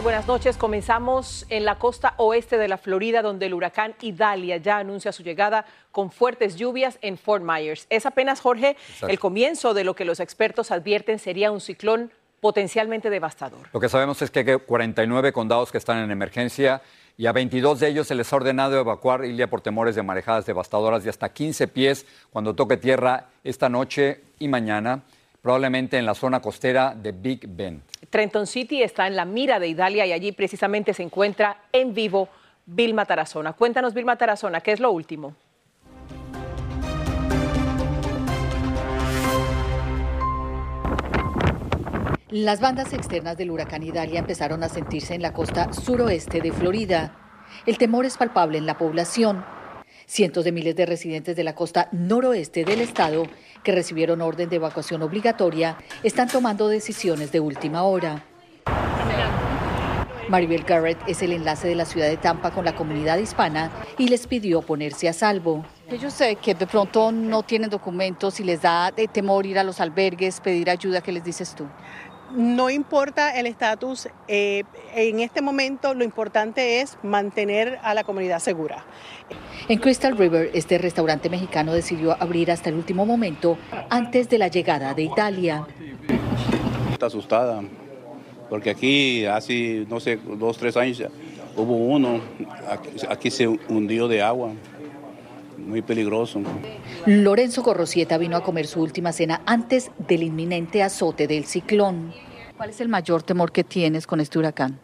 Buenas 0.00 0.26
noches. 0.26 0.56
Comenzamos 0.56 1.44
en 1.48 1.64
la 1.64 1.78
costa 1.78 2.14
oeste 2.16 2.56
de 2.56 2.66
la 2.66 2.78
Florida, 2.78 3.20
donde 3.20 3.46
el 3.46 3.54
huracán 3.54 3.94
Idalia 4.00 4.56
ya 4.56 4.78
anuncia 4.78 5.12
su 5.12 5.22
llegada 5.22 5.66
con 5.92 6.10
fuertes 6.10 6.56
lluvias 6.56 6.98
en 7.02 7.18
Fort 7.18 7.44
Myers. 7.44 7.86
Es 7.90 8.06
apenas, 8.06 8.40
Jorge, 8.40 8.76
el 9.06 9.20
comienzo 9.20 9.74
de 9.74 9.84
lo 9.84 9.94
que 9.94 10.04
los 10.04 10.18
expertos 10.18 10.70
advierten 10.70 11.18
sería 11.18 11.52
un 11.52 11.60
ciclón 11.60 12.10
potencialmente 12.40 13.10
devastador. 13.10 13.68
Lo 13.72 13.78
que 13.78 13.88
sabemos 13.88 14.20
es 14.22 14.30
que 14.30 14.40
hay 14.40 14.58
49 14.58 15.32
condados 15.32 15.70
que 15.70 15.78
están 15.78 15.98
en 15.98 16.10
emergencia 16.10 16.82
y 17.16 17.26
a 17.26 17.32
22 17.32 17.78
de 17.78 17.88
ellos 17.88 18.08
se 18.08 18.16
les 18.16 18.32
ha 18.32 18.36
ordenado 18.36 18.80
evacuar 18.80 19.24
Ilia 19.24 19.48
por 19.48 19.60
temores 19.60 19.94
de 19.94 20.02
marejadas 20.02 20.46
devastadoras 20.46 21.04
de 21.04 21.10
hasta 21.10 21.32
15 21.32 21.68
pies 21.68 22.06
cuando 22.30 22.54
toque 22.54 22.76
tierra 22.76 23.28
esta 23.44 23.68
noche 23.68 24.22
y 24.40 24.48
mañana, 24.48 25.02
probablemente 25.42 25.98
en 25.98 26.06
la 26.06 26.14
zona 26.14 26.40
costera 26.40 26.94
de 26.94 27.12
Big 27.12 27.46
Bend. 27.48 27.82
Trenton 28.08 28.46
City 28.46 28.82
está 28.82 29.06
en 29.08 29.16
la 29.16 29.24
mira 29.24 29.58
de 29.58 29.68
Idalia 29.68 30.06
y 30.06 30.12
allí 30.12 30.32
precisamente 30.32 30.94
se 30.94 31.02
encuentra 31.02 31.64
en 31.72 31.92
vivo 31.92 32.28
Vilma 32.64 33.04
Tarazona. 33.04 33.52
Cuéntanos, 33.52 33.92
Vilma 33.92 34.16
Tarazona, 34.16 34.60
¿qué 34.60 34.72
es 34.72 34.80
lo 34.80 34.92
último? 34.92 35.34
Las 42.30 42.60
bandas 42.60 42.94
externas 42.94 43.36
del 43.36 43.50
huracán 43.50 43.82
Idalia 43.82 44.20
empezaron 44.20 44.62
a 44.62 44.70
sentirse 44.70 45.14
en 45.14 45.20
la 45.20 45.34
costa 45.34 45.72
suroeste 45.72 46.40
de 46.40 46.50
Florida. 46.50 47.14
El 47.66 47.76
temor 47.76 48.06
es 48.06 48.16
palpable 48.16 48.56
en 48.56 48.64
la 48.64 48.78
población. 48.78 49.44
Cientos 50.12 50.44
de 50.44 50.52
miles 50.52 50.76
de 50.76 50.84
residentes 50.84 51.36
de 51.36 51.42
la 51.42 51.54
costa 51.54 51.88
noroeste 51.90 52.66
del 52.66 52.82
estado, 52.82 53.22
que 53.64 53.72
recibieron 53.72 54.20
orden 54.20 54.50
de 54.50 54.56
evacuación 54.56 55.00
obligatoria, 55.00 55.78
están 56.02 56.28
tomando 56.28 56.68
decisiones 56.68 57.32
de 57.32 57.40
última 57.40 57.84
hora. 57.84 58.22
Maribel 60.28 60.64
Garrett 60.64 60.98
es 61.06 61.22
el 61.22 61.32
enlace 61.32 61.66
de 61.66 61.76
la 61.76 61.86
ciudad 61.86 62.08
de 62.08 62.18
Tampa 62.18 62.50
con 62.50 62.66
la 62.66 62.74
comunidad 62.74 63.16
hispana 63.16 63.72
y 63.96 64.08
les 64.08 64.26
pidió 64.26 64.60
ponerse 64.60 65.08
a 65.08 65.14
salvo. 65.14 65.64
Ellos 65.88 66.12
sé 66.12 66.36
que 66.36 66.54
de 66.54 66.66
pronto 66.66 67.10
no 67.10 67.42
tienen 67.42 67.70
documentos 67.70 68.38
y 68.38 68.44
les 68.44 68.60
da 68.60 68.92
temor 69.14 69.46
ir 69.46 69.58
a 69.58 69.64
los 69.64 69.80
albergues, 69.80 70.40
pedir 70.40 70.68
ayuda. 70.68 71.00
¿Qué 71.00 71.12
les 71.12 71.24
dices 71.24 71.54
tú? 71.54 71.66
No 72.34 72.70
importa 72.70 73.38
el 73.38 73.46
estatus, 73.46 74.08
eh, 74.26 74.64
en 74.94 75.20
este 75.20 75.42
momento 75.42 75.94
lo 75.94 76.02
importante 76.02 76.80
es 76.80 76.96
mantener 77.02 77.78
a 77.82 77.92
la 77.94 78.04
comunidad 78.04 78.38
segura. 78.38 78.84
En 79.68 79.78
Crystal 79.78 80.16
River, 80.16 80.50
este 80.54 80.78
restaurante 80.78 81.28
mexicano 81.28 81.74
decidió 81.74 82.16
abrir 82.20 82.50
hasta 82.50 82.70
el 82.70 82.76
último 82.76 83.04
momento 83.04 83.58
antes 83.90 84.28
de 84.28 84.38
la 84.38 84.48
llegada 84.48 84.94
de 84.94 85.02
Italia. 85.02 85.66
Está 86.92 87.06
asustada, 87.06 87.62
porque 88.48 88.70
aquí 88.70 89.26
hace, 89.26 89.86
no 89.88 90.00
sé, 90.00 90.16
dos, 90.16 90.56
tres 90.56 90.76
años 90.76 90.98
ya 90.98 91.08
hubo 91.56 91.76
uno, 91.76 92.20
aquí, 92.68 92.88
aquí 93.08 93.30
se 93.30 93.46
hundió 93.46 94.08
de 94.08 94.22
agua 94.22 94.52
muy 95.58 95.82
peligroso. 95.82 96.40
Lorenzo 97.06 97.62
Gorrosieta 97.62 98.18
vino 98.18 98.36
a 98.36 98.42
comer 98.42 98.66
su 98.66 98.80
última 98.80 99.12
cena 99.12 99.42
antes 99.46 99.90
del 99.98 100.22
inminente 100.22 100.82
azote 100.82 101.26
del 101.26 101.44
ciclón. 101.44 102.12
¿Cuál 102.56 102.70
es 102.70 102.80
el 102.80 102.88
mayor 102.88 103.22
temor 103.22 103.52
que 103.52 103.64
tienes 103.64 104.06
con 104.06 104.20
este 104.20 104.38
huracán? 104.38 104.78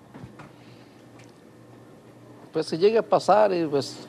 Pues 2.53 2.67
si 2.67 2.78
llega 2.78 3.01
a 3.01 3.03
pasar, 3.03 3.51
pues 3.71 4.09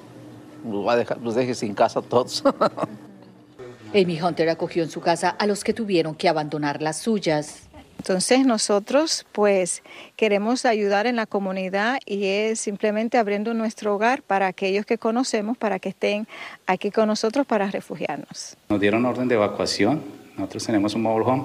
nos, 0.64 0.88
va 0.88 0.94
a 0.94 0.96
dejar, 0.96 1.20
nos 1.20 1.36
deje 1.36 1.54
sin 1.54 1.74
casa 1.74 2.02
todos. 2.02 2.44
Amy 3.94 4.22
Hunter 4.22 4.50
acogió 4.50 4.84
en 4.84 4.90
su 4.90 5.02
casa 5.02 5.30
a 5.30 5.48
los 5.48 5.64
que 5.64 5.74
tuvieron 5.74 6.16
que 6.16 6.30
abandonar 6.30 6.82
las 6.82 6.98
suyas. 6.98 7.69
Entonces 8.00 8.46
nosotros 8.46 9.26
pues 9.34 9.84
queremos 10.16 10.66
ayudar 10.66 11.06
en 11.06 11.18
la 11.18 11.26
comunidad 11.26 12.00
y 12.06 12.26
es 12.26 12.62
simplemente 12.62 13.18
abriendo 13.18 13.54
nuestro 13.54 13.94
hogar 13.94 14.24
para 14.24 14.48
aquellos 14.48 14.86
que 14.86 14.98
conocemos, 14.98 15.58
para 15.58 15.80
que 15.80 15.90
estén 15.90 16.26
aquí 16.66 16.92
con 16.92 17.08
nosotros 17.08 17.46
para 17.46 17.70
refugiarnos. 17.70 18.56
Nos 18.70 18.80
dieron 18.80 19.06
orden 19.06 19.28
de 19.28 19.36
evacuación, 19.36 20.02
nosotros 20.38 20.66
tenemos 20.66 20.96
un 20.96 21.02
mobile 21.02 21.26
home 21.30 21.44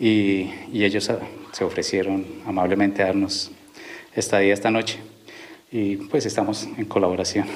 y, 0.00 0.50
y 0.72 0.84
ellos 0.84 1.10
se 1.52 1.64
ofrecieron 1.64 2.26
amablemente 2.46 3.02
a 3.02 3.06
darnos 3.06 3.50
estadía 4.14 4.54
esta 4.54 4.70
noche 4.70 4.98
y 5.70 5.96
pues 5.96 6.24
estamos 6.24 6.64
en 6.64 6.86
colaboración. 6.86 7.46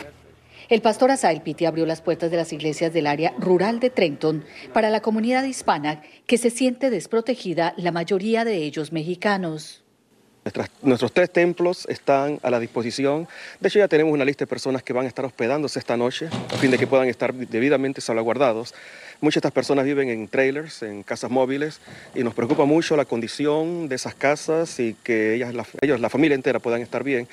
El 0.68 0.82
pastor 0.82 1.12
Asael 1.12 1.42
Pitti 1.42 1.64
abrió 1.64 1.86
las 1.86 2.00
puertas 2.00 2.32
de 2.32 2.36
las 2.36 2.52
iglesias 2.52 2.92
del 2.92 3.06
área 3.06 3.32
rural 3.38 3.78
de 3.78 3.88
Trenton 3.88 4.44
para 4.72 4.90
la 4.90 5.00
comunidad 5.00 5.44
hispana 5.44 6.02
que 6.26 6.38
se 6.38 6.50
siente 6.50 6.90
desprotegida, 6.90 7.72
la 7.76 7.92
mayoría 7.92 8.44
de 8.44 8.56
ellos 8.56 8.90
mexicanos. 8.90 9.84
Nuestras, 10.44 10.70
nuestros 10.82 11.12
tres 11.12 11.32
templos 11.32 11.86
están 11.88 12.40
a 12.42 12.50
la 12.50 12.58
disposición. 12.58 13.28
De 13.60 13.68
hecho, 13.68 13.78
ya 13.78 13.86
tenemos 13.86 14.12
una 14.12 14.24
lista 14.24 14.44
de 14.44 14.48
personas 14.48 14.82
que 14.82 14.92
van 14.92 15.04
a 15.04 15.08
estar 15.08 15.24
hospedándose 15.24 15.78
esta 15.78 15.96
noche, 15.96 16.26
a 16.26 16.56
fin 16.56 16.72
de 16.72 16.78
que 16.78 16.86
puedan 16.88 17.08
estar 17.08 17.32
debidamente 17.32 18.00
salvaguardados. 18.00 18.74
Muchas 19.20 19.42
de 19.42 19.48
estas 19.48 19.52
personas 19.52 19.84
viven 19.84 20.08
en 20.08 20.26
trailers, 20.26 20.82
en 20.82 21.04
casas 21.04 21.30
móviles, 21.30 21.80
y 22.14 22.24
nos 22.24 22.34
preocupa 22.34 22.64
mucho 22.64 22.96
la 22.96 23.04
condición 23.04 23.88
de 23.88 23.94
esas 23.94 24.16
casas 24.16 24.80
y 24.80 24.94
que 24.94 25.34
ellas, 25.34 25.54
la, 25.54 25.64
ellos, 25.80 26.00
la 26.00 26.10
familia 26.10 26.34
entera, 26.34 26.58
puedan 26.58 26.80
estar 26.80 27.04
bien. 27.04 27.28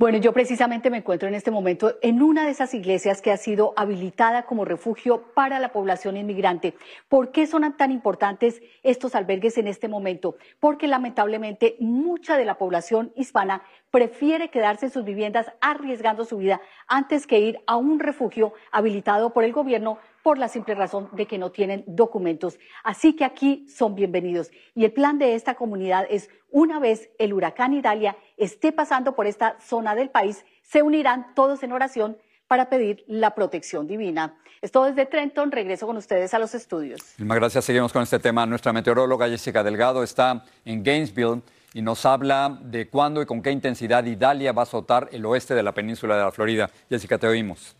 Bueno, 0.00 0.16
yo 0.16 0.32
precisamente 0.32 0.88
me 0.88 0.96
encuentro 0.96 1.28
en 1.28 1.34
este 1.34 1.50
momento 1.50 1.96
en 2.00 2.22
una 2.22 2.46
de 2.46 2.52
esas 2.52 2.72
iglesias 2.72 3.20
que 3.20 3.32
ha 3.32 3.36
sido 3.36 3.74
habilitada 3.76 4.44
como 4.44 4.64
refugio 4.64 5.34
para 5.34 5.58
la 5.58 5.72
población 5.72 6.16
inmigrante. 6.16 6.74
¿Por 7.10 7.32
qué 7.32 7.46
son 7.46 7.76
tan 7.76 7.90
importantes 7.90 8.62
estos 8.82 9.14
albergues 9.14 9.58
en 9.58 9.68
este 9.68 9.88
momento? 9.88 10.36
Porque 10.58 10.88
lamentablemente 10.88 11.76
mucha 11.80 12.38
de 12.38 12.46
la 12.46 12.56
población 12.56 13.12
hispana 13.14 13.60
prefiere 13.90 14.48
quedarse 14.48 14.86
en 14.86 14.92
sus 14.92 15.04
viviendas 15.04 15.52
arriesgando 15.60 16.24
su 16.24 16.38
vida 16.38 16.62
antes 16.88 17.26
que 17.26 17.38
ir 17.38 17.60
a 17.66 17.76
un 17.76 18.00
refugio 18.00 18.54
habilitado 18.72 19.34
por 19.34 19.44
el 19.44 19.52
gobierno 19.52 19.98
por 20.22 20.38
la 20.38 20.48
simple 20.48 20.74
razón 20.74 21.08
de 21.12 21.26
que 21.26 21.38
no 21.38 21.50
tienen 21.50 21.84
documentos. 21.86 22.58
Así 22.84 23.14
que 23.14 23.24
aquí 23.24 23.66
son 23.68 23.94
bienvenidos. 23.94 24.50
Y 24.74 24.84
el 24.84 24.92
plan 24.92 25.18
de 25.18 25.34
esta 25.34 25.54
comunidad 25.54 26.06
es, 26.10 26.28
una 26.50 26.78
vez 26.78 27.10
el 27.18 27.32
huracán 27.32 27.72
Idalia 27.72 28.16
esté 28.36 28.72
pasando 28.72 29.14
por 29.14 29.26
esta 29.26 29.58
zona 29.60 29.94
del 29.94 30.10
país, 30.10 30.44
se 30.62 30.82
unirán 30.82 31.34
todos 31.34 31.62
en 31.62 31.72
oración 31.72 32.18
para 32.48 32.68
pedir 32.68 33.04
la 33.06 33.34
protección 33.34 33.86
divina. 33.86 34.36
Esto 34.60 34.84
desde 34.84 35.06
Trenton, 35.06 35.52
regreso 35.52 35.86
con 35.86 35.96
ustedes 35.96 36.34
a 36.34 36.38
los 36.38 36.54
estudios. 36.54 37.00
Muchas 37.18 37.36
gracias, 37.36 37.64
seguimos 37.64 37.92
con 37.92 38.02
este 38.02 38.18
tema. 38.18 38.44
Nuestra 38.44 38.72
meteoróloga 38.72 39.28
Jessica 39.28 39.62
Delgado 39.62 40.02
está 40.02 40.44
en 40.64 40.82
Gainesville 40.82 41.42
y 41.72 41.80
nos 41.80 42.04
habla 42.04 42.58
de 42.62 42.88
cuándo 42.88 43.22
y 43.22 43.26
con 43.26 43.40
qué 43.40 43.52
intensidad 43.52 44.04
Idalia 44.04 44.52
va 44.52 44.62
a 44.62 44.64
azotar 44.64 45.08
el 45.12 45.24
oeste 45.24 45.54
de 45.54 45.62
la 45.62 45.72
península 45.72 46.16
de 46.16 46.24
la 46.24 46.32
Florida. 46.32 46.70
Jessica, 46.88 47.18
te 47.18 47.26
oímos. 47.26 47.76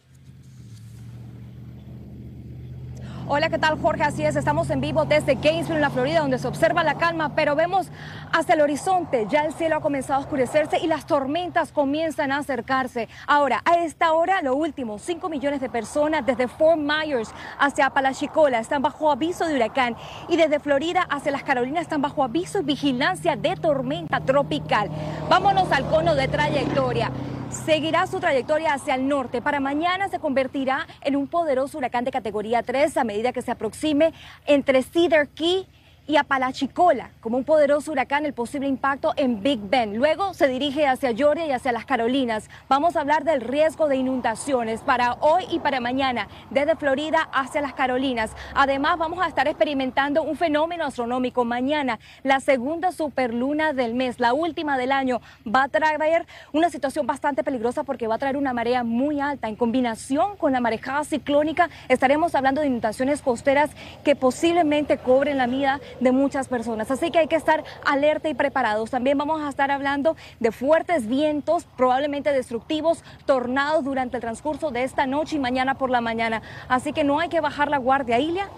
Hola, 3.33 3.49
¿qué 3.49 3.59
tal 3.59 3.81
Jorge? 3.81 4.03
Así 4.03 4.25
es, 4.25 4.35
estamos 4.35 4.71
en 4.71 4.81
vivo 4.81 5.05
desde 5.05 5.37
Gainesville, 5.37 5.77
en 5.77 5.83
la 5.83 5.91
Florida, 5.91 6.19
donde 6.19 6.41
se 6.41 6.49
observa 6.49 6.83
la 6.83 6.97
calma, 6.97 7.37
pero 7.37 7.55
vemos 7.55 7.87
hacia 8.33 8.57
el 8.57 8.61
horizonte, 8.61 9.29
ya 9.31 9.45
el 9.45 9.53
cielo 9.53 9.77
ha 9.77 9.81
comenzado 9.81 10.19
a 10.19 10.23
oscurecerse 10.25 10.81
y 10.81 10.89
las 10.89 11.07
tormentas 11.07 11.71
comienzan 11.71 12.33
a 12.33 12.39
acercarse. 12.39 13.09
Ahora, 13.29 13.63
a 13.65 13.85
esta 13.85 14.15
hora, 14.15 14.43
lo 14.43 14.57
último, 14.57 14.99
5 14.99 15.29
millones 15.29 15.61
de 15.61 15.71
personas 15.71 16.27
desde 16.27 16.49
Fort 16.49 16.81
Myers 16.81 17.31
hacia 17.61 17.87
Apalachicola 17.87 18.59
están 18.59 18.83
bajo 18.83 19.13
aviso 19.13 19.47
de 19.47 19.55
huracán 19.55 19.95
y 20.29 20.37
desde 20.37 20.59
Florida 20.59 21.07
hacia 21.09 21.31
las 21.31 21.45
Carolinas 21.45 21.83
están 21.83 22.03
bajo 22.03 22.25
aviso 22.25 22.59
y 22.59 22.65
vigilancia 22.65 23.37
de 23.37 23.55
tormenta 23.55 24.19
tropical. 24.19 24.91
Vámonos 25.29 25.71
al 25.71 25.87
cono 25.87 26.17
de 26.17 26.27
trayectoria 26.27 27.13
seguirá 27.51 28.07
su 28.07 28.21
trayectoria 28.21 28.75
hacia 28.75 28.95
el 28.95 29.09
norte. 29.09 29.43
Para 29.43 29.61
mañana 29.61 30.09
se 30.09 30.19
convertirá 30.19 30.87
en 31.03 31.17
un 31.17 31.27
poderoso 31.27 31.79
huracán 31.79 32.05
de 32.05 32.11
categoría 32.11 32.63
3 32.63 32.97
a 32.97 33.05
medida 33.05 33.33
que 33.33 33.43
se 33.43 33.51
aproxime 33.51 34.13
entre 34.47 34.83
Cedar 34.83 35.29
Key 35.29 35.67
y 36.07 36.17
Apalachicola 36.17 37.11
como 37.21 37.37
un 37.37 37.45
poderoso 37.45 37.93
huracán 37.93 38.27
el 38.27 38.33
posible 38.33 38.67
impacto 38.67 39.13
en 39.17 39.43
Big 39.43 39.61
Bend. 39.61 39.97
Luego 39.97 40.35
se 40.35 40.49
dirige 40.49 40.87
hacia 40.87 41.15
Georgia 41.15 41.47
y 41.47 41.53
hacia 41.53 41.73
las 41.73 41.85
Carolinas. 41.85 42.49
Vamos 42.69 42.97
a 42.97 43.01
hablar 43.01 43.25
del 43.25 43.41
riesgo 43.41 43.89
de 43.89 43.97
inundaciones 43.97 44.81
para 44.81 45.15
hoy 45.21 45.45
y 45.51 45.59
para 45.59 45.81
mañana 45.81 46.29
desde 46.51 46.77
Florida 46.77 47.29
hacia 47.33 47.61
las 47.61 47.75
Carolinas. 47.75 48.33
Además 48.55 48.99
vamos 48.99 49.25
a 49.25 49.29
estar 49.29 49.47
experimentando 49.47 50.23
un 50.23 50.37
fenómeno 50.37 50.85
astronómico 50.85 51.45
mañana, 51.45 51.99
la 52.23 52.41
segunda 52.41 52.93
superluna 52.93 53.73
del 53.73 53.95
mes, 53.95 54.19
la 54.19 54.33
última 54.33 54.79
del 54.79 54.93
año. 54.93 55.21
Va 55.47 55.65
a 55.65 55.69
traer 55.69 56.27
una 56.53 56.71
situación 56.71 57.07
bastante 57.07 57.45
peligrosa 57.45 57.85
porque 57.85 58.07
va 58.07 58.17
a 58.17 58.19
traer 58.19 58.37
una 58.37 58.53
marea 58.53 58.83
muy 58.85 59.21
alta. 59.21 59.49
En 59.49 59.57
combinación 59.57 60.37
con 60.37 60.53
la 60.53 60.61
marejada 60.61 61.05
ciclónica 61.05 61.69
estaremos 61.89 62.35
hablando 62.35 62.61
de 62.61 62.67
inundaciones 62.67 63.23
costeras 63.23 63.71
que 64.05 64.17
posiblemente 64.17 64.99
cobren 64.99 65.39
la 65.39 65.47
vida 65.47 65.81
de 65.99 66.13
muchas 66.13 66.49
personas. 66.49 66.91
Así 66.91 67.11
que 67.11 67.19
hay 67.19 67.27
que 67.27 67.37
estar 67.37 67.65
alerta 67.85 68.29
y 68.29 68.35
preparados. 68.35 68.91
También 68.91 69.19
vamos 69.19 69.41
a 69.43 69.49
estar 69.49 69.71
hablando 69.71 70.17
de 70.39 70.53
fuertes 70.53 71.07
vientos, 71.07 71.67
probablemente 71.77 72.33
destructivos, 72.33 73.03
tornados 73.27 73.85
durante 73.85 74.17
el 74.17 74.21
transcurso 74.21 74.71
de 74.71 74.85
esta 74.85 75.07
noche 75.07 75.37
y 75.37 75.39
mañana 75.39 75.75
por 75.75 75.91
la 75.91 76.01
mañana. 76.01 76.43
Así 76.69 76.93
que 76.93 77.05
no 77.05 77.21
hay 77.21 77.29
que 77.29 77.41
bajar 77.41 77.69
la 77.69 77.79
guardia. 77.79 78.19
Ilia. 78.19 78.49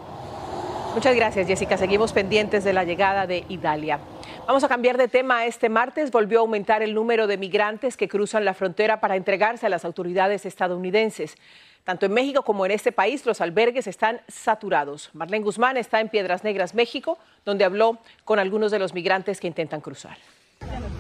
Muchas 0.95 1.17
gracias, 1.17 1.47
Jessica. 1.47 1.79
Seguimos 1.79 2.13
pendientes 2.13 2.65
de 2.65 2.73
la 2.75 2.85
llegada 2.85 3.27
de 3.27 3.45
Idalia. 3.49 3.99
Vamos 4.47 4.63
a 4.63 4.69
cambiar 4.69 4.99
de 4.99 5.09
tema. 5.09 5.47
Este 5.47 5.71
martes 5.71 6.11
volvió 6.11 6.39
a 6.39 6.43
aumentar 6.43 6.83
el 6.83 6.95
número 6.95 7.27
de 7.27 7.39
migrantes 7.39 7.97
que 7.97 8.09
cruzan 8.09 8.45
la 8.45 8.53
frontera 8.53 9.01
para 9.01 9.17
entregarse 9.17 9.67
a 9.67 9.69
las 9.71 9.87
autoridades 9.87 10.45
estadounidenses. 10.45 11.37
Tanto 11.85 12.07
en 12.07 12.13
México 12.13 12.43
como 12.43 12.67
en 12.67 12.73
este 12.73 12.93
país, 12.93 13.25
los 13.25 13.41
albergues 13.41 13.87
están 13.87 14.21
saturados. 14.29 15.11
Marlene 15.15 15.45
Guzmán 15.45 15.79
está 15.79 16.01
en 16.01 16.11
Piedras 16.11 16.45
Negras, 16.45 16.75
México, 16.75 17.19
donde 17.45 17.65
habló 17.65 17.99
con 18.25 18.39
algunos 18.39 18.71
de 18.71 18.79
los 18.79 18.93
migrantes 18.93 19.41
que 19.41 19.47
intentan 19.47 19.81
cruzar. 19.81 20.19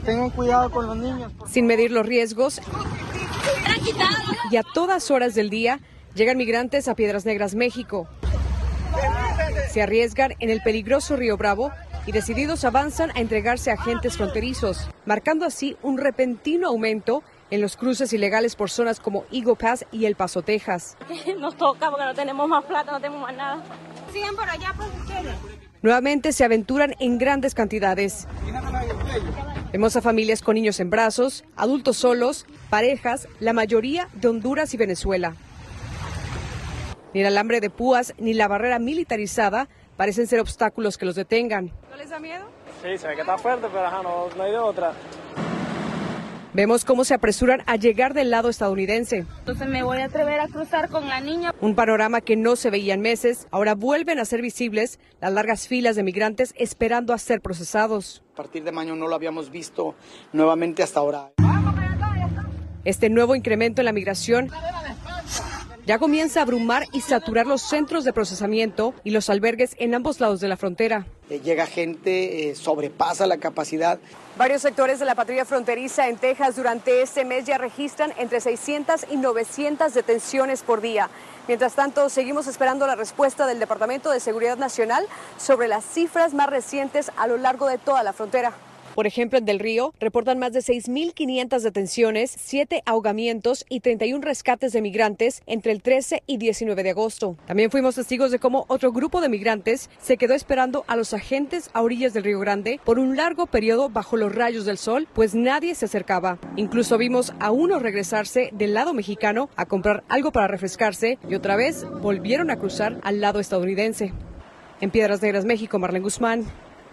Tengan 0.05 0.31
cuidado 0.31 0.71
con 0.71 0.87
los 0.87 0.97
niños. 0.97 1.31
Sin 1.47 1.67
medir 1.67 1.91
los 1.93 2.07
riesgos 2.07 2.61
y 4.51 4.57
a 4.57 4.63
todas 4.75 5.11
horas 5.11 5.35
del 5.35 5.51
día 5.51 5.81
llegan 6.15 6.37
migrantes 6.37 6.89
a 6.89 6.95
Piedras 6.95 7.27
Negras, 7.27 7.55
México. 7.55 8.09
Se 9.71 9.83
arriesgan 9.83 10.35
en 10.39 10.51
el 10.51 10.61
peligroso 10.63 11.17
río 11.17 11.37
Bravo 11.37 11.73
y 12.07 12.13
decididos 12.13 12.65
avanzan 12.65 13.11
a 13.15 13.21
entregarse 13.21 13.71
a 13.71 13.75
agentes 13.75 14.17
fronterizos, 14.17 14.91
marcando 15.07 15.47
así 15.47 15.77
un 15.83 15.99
repentino 15.99 16.69
aumento 16.69 17.23
en 17.51 17.61
los 17.61 17.77
cruces 17.77 18.13
ilegales 18.13 18.57
por 18.57 18.71
zonas 18.71 18.99
como 18.99 19.25
Eagle 19.31 19.57
Pass 19.57 19.85
y 19.93 20.07
El 20.07 20.17
Paso, 20.17 20.43
Texas. 20.43 20.97
Nos 21.39 21.57
toca 21.57 21.91
porque 21.91 22.05
no 22.05 22.15
tenemos 22.15 22.49
más 22.49 22.65
plata, 22.65 22.93
no 22.93 23.01
tenemos 23.01 23.21
más 23.23 23.37
nada. 23.37 23.63
Sigan 24.13 24.35
por 24.35 24.49
allá, 24.49 24.73
pues 24.77 24.89
ustedes. 25.01 25.35
Nuevamente 25.83 26.33
se 26.33 26.45
aventuran 26.45 26.95
en 27.01 27.19
grandes 27.19 27.55
cantidades. 27.55 28.29
Vemos 29.73 29.97
a 29.97 30.03
familias 30.03 30.41
con 30.41 30.55
niños 30.55 30.79
en 30.81 30.91
brazos, 30.91 31.45
adultos 31.57 31.97
solos, 31.97 32.47
parejas, 32.71 33.27
la 33.41 33.53
mayoría 33.53 34.09
de 34.13 34.29
Honduras 34.29 34.75
y 34.75 34.77
Venezuela. 34.77 35.35
Ni 37.15 37.21
el 37.21 37.27
alambre 37.27 37.61
de 37.61 37.71
púas 37.71 38.15
ni 38.19 38.35
la 38.35 38.49
barrera 38.49 38.79
militarizada 38.79 39.69
parecen 39.97 40.27
ser 40.27 40.41
obstáculos 40.41 40.99
que 40.99 41.05
los 41.05 41.15
detengan. 41.15 41.71
¿No 41.91 41.97
les 41.97 42.11
da 42.11 42.19
miedo? 42.19 42.47
Sí, 42.83 42.99
se 42.99 43.07
ve 43.07 43.15
que 43.15 43.21
está 43.21 43.39
fuerte, 43.39 43.69
pero 43.73 43.87
ajá, 43.87 44.03
no, 44.03 44.29
no 44.35 44.43
hay 44.43 44.51
de 44.51 44.59
otra. 44.59 44.93
Vemos 46.55 46.85
cómo 46.85 47.05
se 47.05 47.15
apresuran 47.15 47.63
a 47.67 47.77
llegar 47.77 48.13
del 48.13 48.31
lado 48.31 48.51
estadounidense. 48.51 49.25
Entonces 49.39 49.69
me 49.69 49.83
voy 49.83 49.99
a 49.99 50.05
atrever 50.05 50.39
a 50.39 50.49
cruzar 50.49 50.91
con 50.91 51.09
la 51.09 51.21
niña. 51.21 51.55
Un 51.63 51.75
panorama 51.75 52.21
que 52.21 52.37
no 52.37 52.57
se 52.57 52.69
veía 52.69 52.93
en 52.93 53.01
meses, 53.01 53.47
ahora 53.51 53.75
vuelven 53.75 54.19
a 54.19 54.27
ser 54.27 54.43
visibles 54.43 54.99
las 55.21 55.33
largas 55.33 55.67
filas 55.67 55.97
de 55.97 56.03
migrantes 56.03 56.53
esperando 56.59 57.15
a 57.15 57.19
ser 57.19 57.41
procesados. 57.41 58.23
A 58.35 58.37
partir 58.37 58.65
de 58.65 58.73
mayo 58.73 58.95
no 58.95 59.09
lo 59.09 59.15
habíamos 59.15 59.51
visto 59.51 59.95
nuevamente 60.35 60.83
hasta 60.83 61.01
ahora. 61.01 61.31
Este 62.85 63.09
nuevo 63.09 63.35
incremento 63.35 63.81
en 63.81 63.87
la 63.87 63.93
migración 63.93 64.51
ya 65.87 65.99
comienza 65.99 66.41
a 66.41 66.43
abrumar 66.45 66.87
y 66.93 67.01
saturar 67.01 67.47
los 67.47 67.63
centros 67.63 68.05
de 68.05 68.13
procesamiento 68.13 68.95
y 69.05 69.11
los 69.11 69.31
albergues 69.31 69.75
en 69.79 69.95
ambos 69.95 70.21
lados 70.21 70.41
de 70.41 70.49
la 70.49 70.57
frontera. 70.57 71.07
Eh, 71.29 71.41
llega 71.41 71.67
gente, 71.67 72.51
eh, 72.51 72.55
sobrepasa 72.55 73.27
la 73.27 73.39
capacidad. 73.39 73.99
Varios 74.37 74.63
sectores 74.63 74.99
de 74.99 75.05
la 75.05 75.15
patrulla 75.15 75.45
fronteriza 75.45 76.09
en 76.09 76.17
Texas 76.17 76.57
durante 76.57 77.03
este 77.03 77.25
mes 77.25 77.45
ya 77.45 77.59
registran 77.59 78.13
entre 78.19 78.41
600 78.41 79.07
y 79.11 79.17
900 79.17 79.93
detenciones 79.93 80.63
por 80.63 80.81
día. 80.81 81.11
Mientras 81.49 81.75
tanto, 81.75 82.09
seguimos 82.09 82.47
esperando 82.47 82.87
la 82.87 82.95
respuesta 82.95 83.47
del 83.47 83.59
Departamento 83.59 84.11
de 84.11 84.21
Seguridad 84.21 84.59
Nacional 84.59 85.07
sobre 85.39 85.69
las 85.69 85.85
cifras 85.85 86.35
más 86.35 86.49
recientes 86.49 87.11
a 87.17 87.27
lo 87.27 87.37
largo 87.37 87.67
de 87.67 87.79
toda 87.79 88.03
la 88.03 88.13
frontera. 88.13 88.53
Por 88.95 89.07
ejemplo, 89.07 89.39
en 89.39 89.45
Del 89.47 89.59
Río 89.59 89.95
reportan 90.01 90.39
más 90.39 90.53
de 90.53 90.61
6.500 90.61 91.61
detenciones, 91.61 92.35
7 92.39 92.83
ahogamientos 92.85 93.65
y 93.69 93.81
31 93.81 94.23
rescates 94.23 94.73
de 94.73 94.83
migrantes 94.83 95.43
entre 95.47 95.73
el 95.73 95.81
13 95.81 96.23
y 96.27 96.37
19 96.37 96.83
de 96.83 96.91
agosto. 96.91 97.37
También 97.47 97.71
fuimos 97.71 97.95
testigos 97.95 98.31
de 98.31 98.39
cómo 98.39 98.67
otro 98.69 98.93
grupo 98.93 99.21
de 99.21 99.31
migrantes 99.31 99.89
se 99.99 100.17
quedó 100.19 100.35
esperando 100.35 100.85
a 100.89 100.97
los 100.97 101.15
agentes 101.15 101.71
a 101.73 101.81
orillas 101.81 102.13
del 102.13 102.25
Río 102.25 102.41
Grande 102.41 102.81
por 102.85 102.99
un 102.99 103.17
largo 103.17 103.47
periodo 103.47 103.89
bajo 103.89 104.17
los 104.17 104.35
rayos 104.35 104.67
del 104.67 104.77
sol, 104.77 105.09
pues 105.15 105.35
nadie 105.35 105.75
se 105.75 105.87
acercaba. 105.87 106.39
Incluso 106.57 106.99
vimos 106.99 107.33
a 107.41 107.51
uno 107.51 107.79
regresarse 107.79 108.51
del 108.53 108.75
lado 108.75 108.93
mexicano 108.93 109.49
a 109.57 109.65
comprar 109.67 110.05
algo 110.09 110.33
para 110.33 110.49
refrescarse 110.49 111.19
y 111.29 111.35
otra 111.35 111.57
vez 111.57 111.87
volvieron 112.03 112.51
a 112.51 112.59
cruzar 112.59 113.01
al 113.03 113.21
lado 113.21 113.41
estadounidense. 113.41 114.13
En 114.83 114.91
Piedras 114.91 115.23
Negras, 115.23 115.45
México, 115.45 115.79
Marlene 115.79 116.03
Guzmán, 116.03 116.45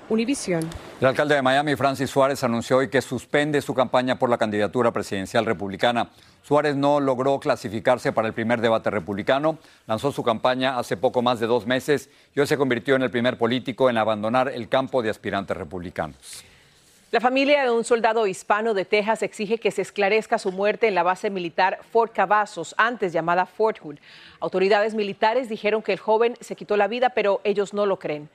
Univisión. 0.10 0.68
El 1.00 1.08
alcalde 1.08 1.36
de 1.36 1.42
Miami, 1.42 1.76
Francis 1.76 2.10
Suárez, 2.10 2.44
anunció 2.44 2.78
hoy 2.78 2.90
que 2.90 3.02
suspende 3.02 3.62
su 3.62 3.74
campaña 3.74 4.18
por 4.18 4.30
la 4.30 4.38
candidatura 4.38 4.92
presidencial 4.92 5.46
republicana. 5.46 6.10
Suárez 6.44 6.76
no 6.76 7.00
logró 7.00 7.40
clasificarse 7.40 8.12
para 8.12 8.28
el 8.28 8.34
primer 8.34 8.60
debate 8.60 8.90
republicano, 8.90 9.60
lanzó 9.86 10.12
su 10.12 10.24
campaña 10.24 10.80
hace 10.80 10.98
poco 10.98 11.22
más 11.22 11.40
de 11.40 11.48
dos 11.48 11.68
meses 11.68 12.10
y 12.36 12.40
hoy 12.40 12.48
se 12.48 12.58
convirtió 12.58 12.96
en 12.96 13.04
el 13.04 13.12
primer 13.12 13.38
político 13.38 13.90
en 13.90 13.98
abandonar 13.98 14.50
el 14.50 14.68
campo 14.68 15.04
de 15.04 15.12
aspirantes 15.12 15.56
republicanos. 15.56 16.44
La 17.12 17.20
familia 17.20 17.64
de 17.64 17.72
un 17.72 17.84
soldado 17.84 18.28
hispano 18.28 18.76
de 18.76 18.86
Texas 18.86 19.24
exige 19.24 19.58
que 19.58 19.72
se 19.72 19.82
esclarezca 19.82 20.38
su 20.38 20.52
muerte 20.52 20.88
en 20.88 20.94
la 20.94 21.02
base 21.02 21.32
militar 21.32 21.80
Fort 21.92 22.14
Cavazos, 22.14 22.76
antes 22.78 23.14
llamada 23.14 23.48
Fort 23.48 23.80
Hood. 23.80 23.98
Autoridades 24.40 24.94
militares 24.94 25.50
dijeron 25.50 25.82
que 25.82 25.94
el 25.94 26.00
joven 26.00 26.36
se 26.40 26.56
quitó 26.56 26.78
la 26.78 26.88
vida, 26.88 27.10
pero 27.10 27.42
ellos 27.44 27.74
no 27.74 27.88
lo 27.88 27.98
creen. 27.98 28.30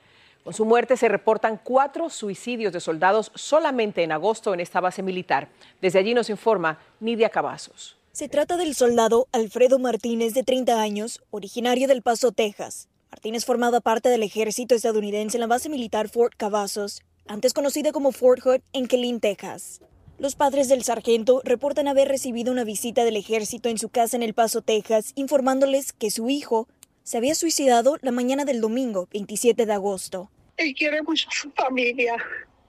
Con 0.45 0.53
su 0.53 0.63
muerte 0.63 0.95
se 0.95 1.07
reportan 1.07 1.59
cuatro 1.63 2.11
suicidios 2.11 2.71
de 2.71 2.79
soldados 2.79 3.31
solamente 3.33 4.03
en 4.03 4.11
agosto 4.11 4.53
en 4.53 4.59
esta 4.59 4.79
base 4.79 5.01
militar. 5.01 5.49
Desde 5.81 5.97
allí 5.97 6.13
nos 6.13 6.29
informa 6.29 6.77
Nidia 6.99 7.29
Cavazos. 7.29 7.97
Se 8.11 8.29
trata 8.29 8.55
del 8.55 8.75
soldado 8.75 9.27
Alfredo 9.31 9.79
Martínez, 9.79 10.35
de 10.35 10.43
30 10.43 10.79
años, 10.79 11.23
originario 11.31 11.87
del 11.87 12.03
Paso, 12.03 12.31
Texas. 12.31 12.89
Martínez 13.09 13.43
formaba 13.43 13.81
parte 13.81 14.09
del 14.09 14.21
ejército 14.21 14.75
estadounidense 14.75 15.37
en 15.37 15.41
la 15.41 15.47
base 15.47 15.67
militar 15.67 16.09
Fort 16.09 16.35
Cavazos, 16.37 17.01
antes 17.25 17.51
conocida 17.51 17.91
como 17.91 18.11
Fort 18.11 18.41
Hood, 18.43 18.61
en 18.71 18.85
Killeen, 18.85 19.21
Texas. 19.21 19.81
Los 20.19 20.35
padres 20.35 20.69
del 20.69 20.83
sargento 20.83 21.41
reportan 21.43 21.87
haber 21.87 22.07
recibido 22.07 22.51
una 22.51 22.63
visita 22.63 23.03
del 23.03 23.15
ejército 23.15 23.67
en 23.67 23.79
su 23.79 23.89
casa 23.89 24.15
en 24.15 24.21
El 24.21 24.35
Paso, 24.35 24.61
Texas, 24.61 25.11
informándoles 25.15 25.91
que 25.91 26.11
su 26.11 26.29
hijo 26.29 26.67
se 27.01 27.17
había 27.17 27.33
suicidado 27.33 27.97
la 28.01 28.11
mañana 28.11 28.45
del 28.45 28.61
domingo 28.61 29.07
27 29.11 29.65
de 29.65 29.73
agosto. 29.73 30.29
Él 30.57 30.73
quiere 30.73 31.01
mucho 31.01 31.27
a 31.29 31.33
su 31.33 31.51
familia, 31.51 32.15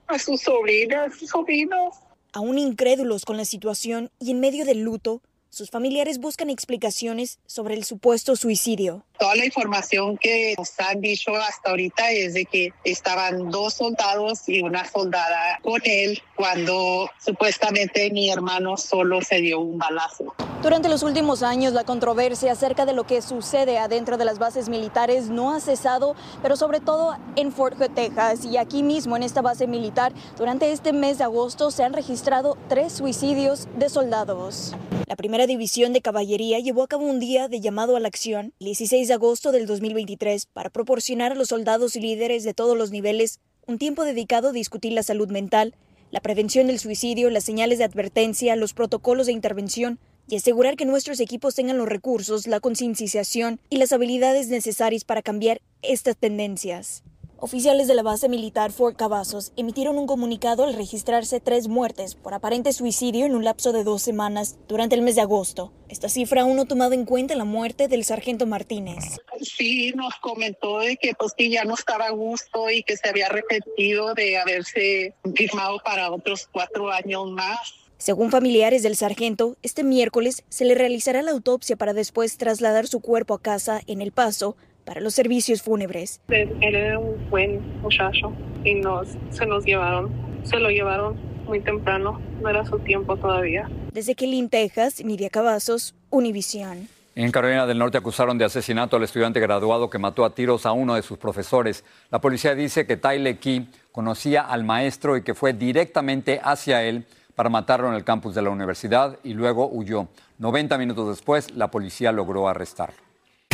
a 0.06 0.18
sus 0.18 0.42
sobrinas, 0.42 1.12
a 1.12 1.18
sus 1.18 1.30
sobrinos. 1.30 1.96
Aún 2.32 2.58
incrédulos 2.58 3.24
con 3.24 3.36
la 3.36 3.44
situación 3.44 4.10
y 4.18 4.32
en 4.32 4.40
medio 4.40 4.64
del 4.64 4.80
luto, 4.80 5.22
sus 5.48 5.70
familiares 5.70 6.18
buscan 6.18 6.50
explicaciones 6.50 7.38
sobre 7.46 7.74
el 7.74 7.84
supuesto 7.84 8.36
suicidio. 8.36 9.06
Toda 9.18 9.34
la 9.34 9.46
información 9.46 10.18
que 10.18 10.54
nos 10.58 10.78
han 10.78 11.00
dicho 11.00 11.34
hasta 11.34 11.70
ahorita 11.70 12.10
es 12.10 12.34
de 12.34 12.44
que 12.44 12.72
estaban 12.84 13.50
dos 13.50 13.74
soldados 13.74 14.46
y 14.46 14.60
una 14.60 14.84
soldada 14.84 15.58
con 15.62 15.80
él 15.84 16.20
cuando 16.36 17.10
supuestamente 17.24 18.10
mi 18.10 18.30
hermano 18.30 18.76
solo 18.76 19.22
se 19.22 19.40
dio 19.40 19.60
un 19.60 19.78
balazo. 19.78 20.34
Durante 20.62 20.88
los 20.88 21.02
últimos 21.02 21.42
años, 21.42 21.72
la 21.72 21.84
controversia 21.84 22.52
acerca 22.52 22.84
de 22.84 22.92
lo 22.92 23.06
que 23.06 23.22
sucede 23.22 23.78
adentro 23.78 24.18
de 24.18 24.24
las 24.24 24.38
bases 24.38 24.68
militares 24.68 25.28
no 25.28 25.54
ha 25.54 25.60
cesado, 25.60 26.14
pero 26.42 26.56
sobre 26.56 26.80
todo 26.80 27.16
en 27.36 27.52
Fort 27.52 27.78
Hood, 27.78 27.94
Texas, 27.94 28.44
y 28.44 28.56
aquí 28.58 28.82
mismo 28.82 29.16
en 29.16 29.22
esta 29.22 29.40
base 29.40 29.66
militar, 29.66 30.12
durante 30.36 30.72
este 30.72 30.92
mes 30.92 31.18
de 31.18 31.24
agosto 31.24 31.70
se 31.70 31.84
han 31.84 31.92
registrado 31.92 32.58
tres 32.68 32.92
suicidios 32.92 33.68
de 33.76 33.88
soldados. 33.88 34.74
La 35.06 35.14
primera 35.14 35.46
división 35.46 35.92
de 35.92 36.02
caballería 36.02 36.58
llevó 36.58 36.82
a 36.82 36.88
cabo 36.88 37.04
un 37.04 37.20
día 37.20 37.48
de 37.48 37.60
llamado 37.60 37.96
a 37.96 38.00
la 38.00 38.08
acción, 38.08 38.52
el 38.58 38.66
16 39.06 39.08
de 39.08 39.14
agosto 39.14 39.52
del 39.52 39.66
2023, 39.66 40.46
para 40.46 40.70
proporcionar 40.70 41.32
a 41.32 41.34
los 41.36 41.48
soldados 41.48 41.94
y 41.94 42.00
líderes 42.00 42.42
de 42.42 42.54
todos 42.54 42.76
los 42.76 42.90
niveles 42.90 43.38
un 43.66 43.78
tiempo 43.78 44.04
dedicado 44.04 44.48
a 44.48 44.52
discutir 44.52 44.92
la 44.92 45.04
salud 45.04 45.30
mental, 45.30 45.74
la 46.10 46.20
prevención 46.20 46.66
del 46.66 46.80
suicidio, 46.80 47.30
las 47.30 47.44
señales 47.44 47.78
de 47.78 47.84
advertencia, 47.84 48.56
los 48.56 48.74
protocolos 48.74 49.26
de 49.26 49.32
intervención 49.32 50.00
y 50.28 50.36
asegurar 50.36 50.76
que 50.76 50.86
nuestros 50.86 51.20
equipos 51.20 51.54
tengan 51.54 51.78
los 51.78 51.88
recursos, 51.88 52.48
la 52.48 52.58
concienciación 52.58 53.60
y 53.70 53.76
las 53.76 53.92
habilidades 53.92 54.48
necesarias 54.48 55.04
para 55.04 55.22
cambiar 55.22 55.60
estas 55.82 56.16
tendencias. 56.16 57.04
Oficiales 57.38 57.86
de 57.86 57.94
la 57.94 58.02
base 58.02 58.30
militar 58.30 58.72
Fort 58.72 58.96
Cavazos 58.96 59.52
emitieron 59.58 59.98
un 59.98 60.06
comunicado 60.06 60.64
al 60.64 60.72
registrarse 60.72 61.38
tres 61.38 61.68
muertes 61.68 62.14
por 62.14 62.32
aparente 62.32 62.72
suicidio 62.72 63.26
en 63.26 63.34
un 63.34 63.44
lapso 63.44 63.72
de 63.72 63.84
dos 63.84 64.00
semanas 64.00 64.56
durante 64.68 64.94
el 64.94 65.02
mes 65.02 65.16
de 65.16 65.20
agosto. 65.20 65.70
Esta 65.90 66.08
cifra 66.08 66.42
aún 66.42 66.56
no 66.56 66.64
tomado 66.64 66.94
en 66.94 67.04
cuenta 67.04 67.34
la 67.34 67.44
muerte 67.44 67.88
del 67.88 68.04
sargento 68.04 68.46
Martínez. 68.46 69.18
Sí, 69.42 69.92
nos 69.94 70.14
comentó 70.14 70.78
de 70.78 70.96
que 70.96 71.12
pues 71.12 71.34
que 71.36 71.50
ya 71.50 71.64
no 71.64 71.74
estaba 71.74 72.06
a 72.06 72.10
gusto 72.10 72.70
y 72.70 72.82
que 72.82 72.96
se 72.96 73.06
había 73.06 73.26
arrepentido 73.26 74.14
de 74.14 74.38
haberse 74.38 75.14
firmado 75.34 75.78
para 75.84 76.10
otros 76.10 76.48
cuatro 76.50 76.90
años 76.90 77.30
más. 77.32 77.58
Según 77.98 78.30
familiares 78.30 78.82
del 78.82 78.96
sargento, 78.96 79.58
este 79.62 79.82
miércoles 79.82 80.42
se 80.48 80.64
le 80.64 80.74
realizará 80.74 81.20
la 81.20 81.32
autopsia 81.32 81.76
para 81.76 81.92
después 81.92 82.38
trasladar 82.38 82.86
su 82.86 83.00
cuerpo 83.00 83.34
a 83.34 83.42
casa 83.42 83.82
en 83.86 84.00
El 84.00 84.12
Paso 84.12 84.56
para 84.86 85.00
los 85.02 85.12
servicios 85.12 85.60
fúnebres. 85.60 86.20
Él 86.28 86.56
era 86.62 86.98
un 86.98 87.28
buen 87.28 87.82
muchacho 87.82 88.32
y 88.64 88.74
nos, 88.76 89.08
se 89.30 89.44
nos 89.44 89.64
llevaron, 89.66 90.10
se 90.44 90.58
lo 90.58 90.70
llevaron 90.70 91.16
muy 91.44 91.60
temprano, 91.60 92.20
no 92.40 92.48
era 92.48 92.64
su 92.64 92.78
tiempo 92.78 93.16
todavía. 93.16 93.68
Desde 93.92 94.14
Kelly, 94.14 94.48
Texas, 94.48 95.04
Nidia 95.04 95.28
Cavazos, 95.28 95.94
Univisión. 96.10 96.88
En 97.14 97.32
Carolina 97.32 97.66
del 97.66 97.78
Norte 97.78 97.98
acusaron 97.98 98.36
de 98.36 98.44
asesinato 98.44 98.96
al 98.96 99.02
estudiante 99.02 99.40
graduado 99.40 99.88
que 99.90 99.98
mató 99.98 100.24
a 100.24 100.34
tiros 100.34 100.66
a 100.66 100.72
uno 100.72 100.94
de 100.94 101.02
sus 101.02 101.18
profesores. 101.18 101.82
La 102.10 102.20
policía 102.20 102.54
dice 102.54 102.86
que 102.86 102.96
Tyler 102.96 103.38
Key 103.38 103.68
conocía 103.90 104.42
al 104.42 104.64
maestro 104.64 105.16
y 105.16 105.22
que 105.22 105.34
fue 105.34 105.52
directamente 105.52 106.40
hacia 106.42 106.82
él 106.82 107.06
para 107.34 107.48
matarlo 107.48 107.88
en 107.88 107.94
el 107.94 108.04
campus 108.04 108.34
de 108.34 108.42
la 108.42 108.50
universidad 108.50 109.18
y 109.24 109.32
luego 109.32 109.68
huyó. 109.68 110.08
90 110.38 110.76
minutos 110.78 111.08
después, 111.08 111.50
la 111.52 111.70
policía 111.70 112.12
logró 112.12 112.48
arrestarlo. 112.48 113.05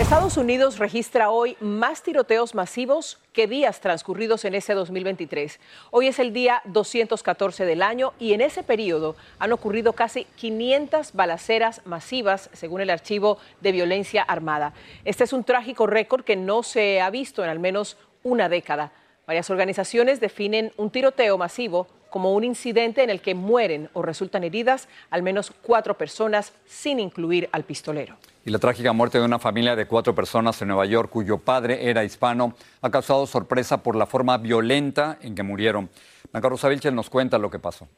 Estados 0.00 0.36
Unidos 0.36 0.78
registra 0.78 1.30
hoy 1.30 1.56
más 1.60 2.02
tiroteos 2.02 2.56
masivos 2.56 3.20
que 3.32 3.46
días 3.46 3.80
transcurridos 3.80 4.44
en 4.44 4.56
ese 4.56 4.74
2023. 4.74 5.60
Hoy 5.92 6.08
es 6.08 6.18
el 6.18 6.32
día 6.32 6.62
214 6.64 7.64
del 7.64 7.80
año 7.80 8.12
y 8.18 8.32
en 8.32 8.40
ese 8.40 8.64
periodo 8.64 9.14
han 9.38 9.52
ocurrido 9.52 9.92
casi 9.92 10.24
500 10.36 11.12
balaceras 11.12 11.80
masivas, 11.84 12.50
según 12.52 12.80
el 12.80 12.90
Archivo 12.90 13.38
de 13.60 13.70
Violencia 13.70 14.22
Armada. 14.22 14.72
Este 15.04 15.22
es 15.22 15.32
un 15.32 15.44
trágico 15.44 15.86
récord 15.86 16.24
que 16.24 16.34
no 16.34 16.64
se 16.64 17.00
ha 17.00 17.08
visto 17.10 17.44
en 17.44 17.50
al 17.50 17.60
menos 17.60 17.96
una 18.24 18.48
década. 18.48 18.90
Varias 19.28 19.48
organizaciones 19.48 20.18
definen 20.18 20.72
un 20.76 20.90
tiroteo 20.90 21.38
masivo 21.38 21.86
como 22.10 22.34
un 22.34 22.42
incidente 22.42 23.04
en 23.04 23.10
el 23.10 23.20
que 23.20 23.34
mueren 23.34 23.88
o 23.92 24.02
resultan 24.02 24.42
heridas 24.42 24.88
al 25.10 25.22
menos 25.22 25.52
cuatro 25.62 25.96
personas, 25.96 26.52
sin 26.66 26.98
incluir 26.98 27.48
al 27.52 27.62
pistolero. 27.62 28.16
Y 28.46 28.50
la 28.50 28.58
trágica 28.58 28.92
muerte 28.92 29.18
de 29.18 29.24
una 29.24 29.38
familia 29.38 29.74
de 29.74 29.86
cuatro 29.86 30.14
personas 30.14 30.60
en 30.60 30.68
Nueva 30.68 30.84
York, 30.84 31.10
cuyo 31.10 31.38
padre 31.38 31.88
era 31.88 32.04
hispano, 32.04 32.54
ha 32.82 32.90
causado 32.90 33.26
sorpresa 33.26 33.82
por 33.82 33.96
la 33.96 34.04
forma 34.04 34.36
violenta 34.36 35.16
en 35.22 35.34
que 35.34 35.42
murieron. 35.42 35.88
Blanca 36.30 36.50
Rosa 36.50 36.68
Vilches 36.68 36.92
nos 36.92 37.08
cuenta 37.08 37.38
lo 37.38 37.50
que 37.50 37.58
pasó. 37.58 37.88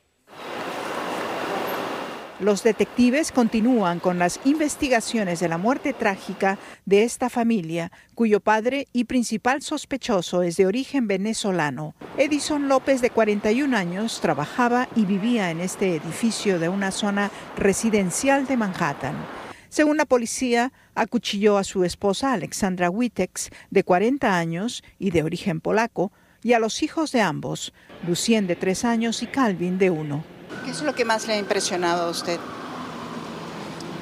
Los 2.38 2.62
detectives 2.62 3.32
continúan 3.32 3.98
con 3.98 4.18
las 4.18 4.40
investigaciones 4.44 5.40
de 5.40 5.48
la 5.48 5.56
muerte 5.56 5.94
trágica 5.94 6.58
de 6.84 7.02
esta 7.02 7.30
familia, 7.30 7.90
cuyo 8.14 8.40
padre 8.40 8.88
y 8.92 9.04
principal 9.04 9.62
sospechoso 9.62 10.42
es 10.42 10.58
de 10.58 10.66
origen 10.66 11.08
venezolano. 11.08 11.94
Edison 12.18 12.68
López, 12.68 13.00
de 13.00 13.08
41 13.08 13.74
años, 13.74 14.20
trabajaba 14.20 14.86
y 14.94 15.06
vivía 15.06 15.50
en 15.50 15.60
este 15.60 15.96
edificio 15.96 16.58
de 16.58 16.68
una 16.68 16.90
zona 16.90 17.30
residencial 17.56 18.46
de 18.46 18.56
Manhattan. 18.58 19.45
Según 19.76 19.98
la 19.98 20.06
policía, 20.06 20.72
acuchilló 20.94 21.58
a 21.58 21.62
su 21.62 21.84
esposa 21.84 22.32
Alexandra 22.32 22.88
Witex, 22.88 23.50
de 23.68 23.84
40 23.84 24.38
años 24.38 24.82
y 24.98 25.10
de 25.10 25.22
origen 25.22 25.60
polaco, 25.60 26.12
y 26.42 26.54
a 26.54 26.58
los 26.58 26.82
hijos 26.82 27.12
de 27.12 27.20
ambos, 27.20 27.74
Lucien, 28.06 28.46
de 28.46 28.56
3 28.56 28.86
años, 28.86 29.22
y 29.22 29.26
Calvin, 29.26 29.76
de 29.76 29.90
1. 29.90 30.24
¿Qué 30.64 30.70
es 30.70 30.80
lo 30.80 30.94
que 30.94 31.04
más 31.04 31.26
le 31.26 31.34
ha 31.34 31.38
impresionado 31.38 32.06
a 32.06 32.10
usted? 32.10 32.40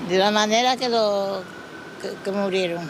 De 0.09 0.17
la 0.17 0.31
manera 0.31 0.77
que, 0.77 0.89
lo, 0.89 1.43
que, 2.23 2.31
murieron. 2.31 2.89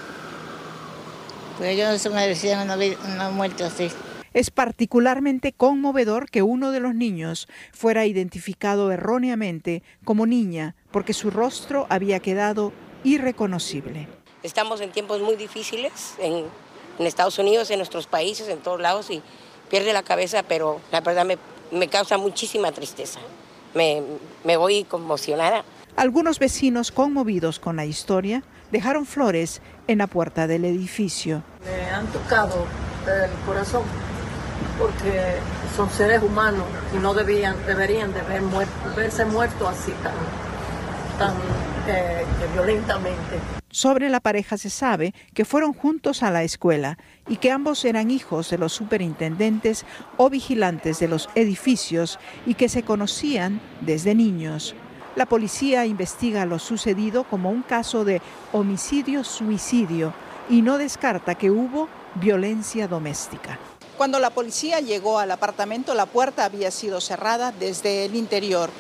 Pues 1.57 1.71
ellos 1.71 1.91
no 1.91 1.99
se 1.99 2.11
merecían 2.11 2.71
una, 2.71 2.76
una 3.14 3.31
muerte 3.31 3.64
así. 3.64 3.88
Es 4.35 4.50
particularmente 4.50 5.55
conmovedor 5.55 6.29
que 6.29 6.43
uno 6.43 6.71
de 6.71 6.81
los 6.81 6.95
niños 6.95 7.49
fuera 7.73 8.05
identificado 8.05 8.93
erróneamente 8.93 9.83
como 10.05 10.26
niña 10.26 10.75
porque 10.95 11.13
su 11.13 11.31
rostro 11.31 11.87
había 11.91 12.21
quedado 12.21 12.73
irreconocible. 13.03 14.09
Estamos 14.43 14.81
en 14.81 14.93
tiempos 14.93 15.21
muy 15.21 15.37
difíciles 15.37 16.15
en, 16.19 16.47
en 16.99 17.07
Estados 17.07 17.39
Unidos, 17.39 17.71
en 17.71 17.81
nuestros 17.81 18.07
países, 18.07 18.49
en 18.49 18.61
todos 18.61 18.81
lados 18.81 19.11
y 19.11 19.21
pierde 19.69 19.93
la 19.93 20.03
cabeza, 20.03 20.43
pero 20.43 20.81
la 20.91 21.03
verdad 21.03 21.27
me, 21.27 21.37
me 21.71 21.89
causa 21.89 22.17
muchísima 22.17 22.73
tristeza 22.73 23.21
me, 23.75 24.03
me 24.45 24.57
voy 24.57 24.85
conmocionada. 24.85 25.65
Algunos 25.97 26.39
vecinos 26.39 26.91
conmovidos 26.91 27.59
con 27.59 27.77
la 27.77 27.85
historia 27.85 28.43
dejaron 28.71 29.07
flores 29.07 29.61
en 29.87 29.99
la 29.99 30.07
puerta 30.07 30.47
del 30.47 30.65
edificio. 30.65 31.43
Me 31.65 31.91
han 31.91 32.07
tocado 32.07 32.67
el 33.07 33.31
corazón 33.47 33.83
porque 34.79 35.37
son 35.77 35.91
seres 35.91 36.23
humanos 36.23 36.65
y 36.95 36.99
no 36.99 37.15
debían, 37.15 37.55
deberían 37.67 38.13
de 38.13 38.23
ver 38.23 38.43
muerto, 38.43 38.73
verse 38.97 39.25
muertos 39.25 39.69
así 39.69 39.93
tan, 40.03 40.15
tan 41.18 41.35
eh, 41.88 42.25
violentamente. 42.52 43.40
Sobre 43.71 44.09
la 44.09 44.21
pareja 44.21 44.56
se 44.56 44.71
sabe 44.71 45.14
que 45.35 45.44
fueron 45.44 45.73
juntos 45.73 46.23
a 46.23 46.30
la 46.30 46.44
escuela 46.44 46.97
y 47.28 47.37
que 47.38 47.50
ambos 47.50 47.85
eran 47.85 48.11
hijos 48.11 48.50
de 48.50 48.59
los 48.59 48.73
superintendentes 48.73 49.85
o 50.16 50.30
vigilantes 50.30 51.00
de 51.00 51.09
los 51.09 51.28
edificios 51.35 52.18
y 52.47 52.54
que 52.54 52.68
se 52.68 52.85
conocían 52.85 53.61
desde 53.80 54.14
niños. 54.14 54.75
La 55.16 55.26
policía 55.26 55.87
investiga 55.87 56.47
lo 56.47 56.59
sucedido 56.59 57.25
como 57.25 57.50
un 57.50 57.62
caso 57.62 58.04
de 58.04 58.21
homicidio-suicidio 58.52 60.12
y 60.49 60.62
no 60.62 60.78
descarta 60.78 61.35
que 61.35 61.50
hubo 61.50 61.88
violencia 62.16 62.88
doméstica. 62.88 63.59
Cuando 63.97 64.18
la 64.18 64.30
policía 64.30 64.80
llegó 64.80 65.21
al 65.21 65.30
apartamento, 65.30 65.94
la 65.94 66.06
puerta 66.06 66.44
había 66.44 66.71
sido 66.73 67.00
cerrada 67.00 67.52
desde 67.52 68.04
el 68.04 68.16
interior. 68.16 68.71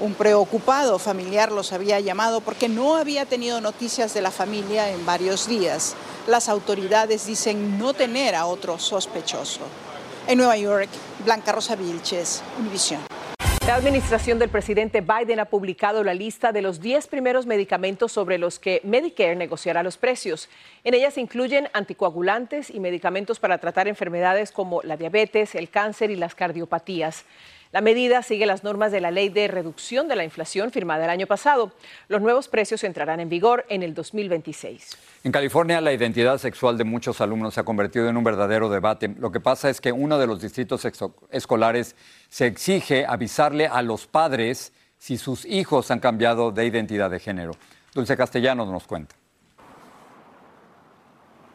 Un 0.00 0.14
preocupado 0.14 0.98
familiar 0.98 1.52
los 1.52 1.72
había 1.72 2.00
llamado 2.00 2.40
porque 2.40 2.68
no 2.68 2.96
había 2.96 3.26
tenido 3.26 3.60
noticias 3.60 4.12
de 4.12 4.22
la 4.22 4.32
familia 4.32 4.90
en 4.90 5.06
varios 5.06 5.46
días. 5.46 5.94
Las 6.26 6.48
autoridades 6.48 7.26
dicen 7.26 7.78
no 7.78 7.94
tener 7.94 8.34
a 8.34 8.46
otro 8.46 8.78
sospechoso. 8.78 9.60
En 10.26 10.38
Nueva 10.38 10.56
York, 10.56 10.88
Blanca 11.24 11.52
Rosa 11.52 11.76
Vilches, 11.76 12.42
Univision. 12.58 13.00
La 13.68 13.76
administración 13.76 14.38
del 14.38 14.50
presidente 14.50 15.00
Biden 15.00 15.38
ha 15.38 15.46
publicado 15.46 16.02
la 16.02 16.12
lista 16.12 16.52
de 16.52 16.60
los 16.60 16.80
10 16.80 17.06
primeros 17.06 17.46
medicamentos 17.46 18.12
sobre 18.12 18.36
los 18.36 18.58
que 18.58 18.80
Medicare 18.84 19.36
negociará 19.36 19.82
los 19.82 19.96
precios. 19.96 20.50
En 20.82 20.92
ellas 20.92 21.14
se 21.14 21.20
incluyen 21.20 21.68
anticoagulantes 21.72 22.68
y 22.68 22.80
medicamentos 22.80 23.38
para 23.38 23.58
tratar 23.58 23.88
enfermedades 23.88 24.50
como 24.52 24.82
la 24.82 24.96
diabetes, 24.96 25.54
el 25.54 25.70
cáncer 25.70 26.10
y 26.10 26.16
las 26.16 26.34
cardiopatías. 26.34 27.24
La 27.74 27.80
medida 27.80 28.22
sigue 28.22 28.46
las 28.46 28.62
normas 28.62 28.92
de 28.92 29.00
la 29.00 29.10
Ley 29.10 29.30
de 29.30 29.48
Reducción 29.48 30.06
de 30.06 30.14
la 30.14 30.22
Inflación 30.22 30.70
firmada 30.70 31.02
el 31.02 31.10
año 31.10 31.26
pasado. 31.26 31.72
Los 32.06 32.22
nuevos 32.22 32.46
precios 32.46 32.84
entrarán 32.84 33.18
en 33.18 33.28
vigor 33.28 33.66
en 33.68 33.82
el 33.82 33.94
2026. 33.94 34.96
En 35.24 35.32
California, 35.32 35.80
la 35.80 35.92
identidad 35.92 36.38
sexual 36.38 36.78
de 36.78 36.84
muchos 36.84 37.20
alumnos 37.20 37.54
se 37.54 37.58
ha 37.58 37.64
convertido 37.64 38.08
en 38.08 38.16
un 38.16 38.22
verdadero 38.22 38.68
debate. 38.68 39.12
Lo 39.18 39.32
que 39.32 39.40
pasa 39.40 39.70
es 39.70 39.80
que 39.80 39.90
uno 39.90 40.20
de 40.20 40.28
los 40.28 40.40
distritos 40.40 40.86
escolares 41.32 41.96
se 42.28 42.46
exige 42.46 43.06
avisarle 43.06 43.66
a 43.66 43.82
los 43.82 44.06
padres 44.06 44.72
si 44.96 45.18
sus 45.18 45.44
hijos 45.44 45.90
han 45.90 45.98
cambiado 45.98 46.52
de 46.52 46.66
identidad 46.66 47.10
de 47.10 47.18
género. 47.18 47.56
Dulce 47.92 48.16
Castellanos 48.16 48.68
nos 48.68 48.86
cuenta. 48.86 49.16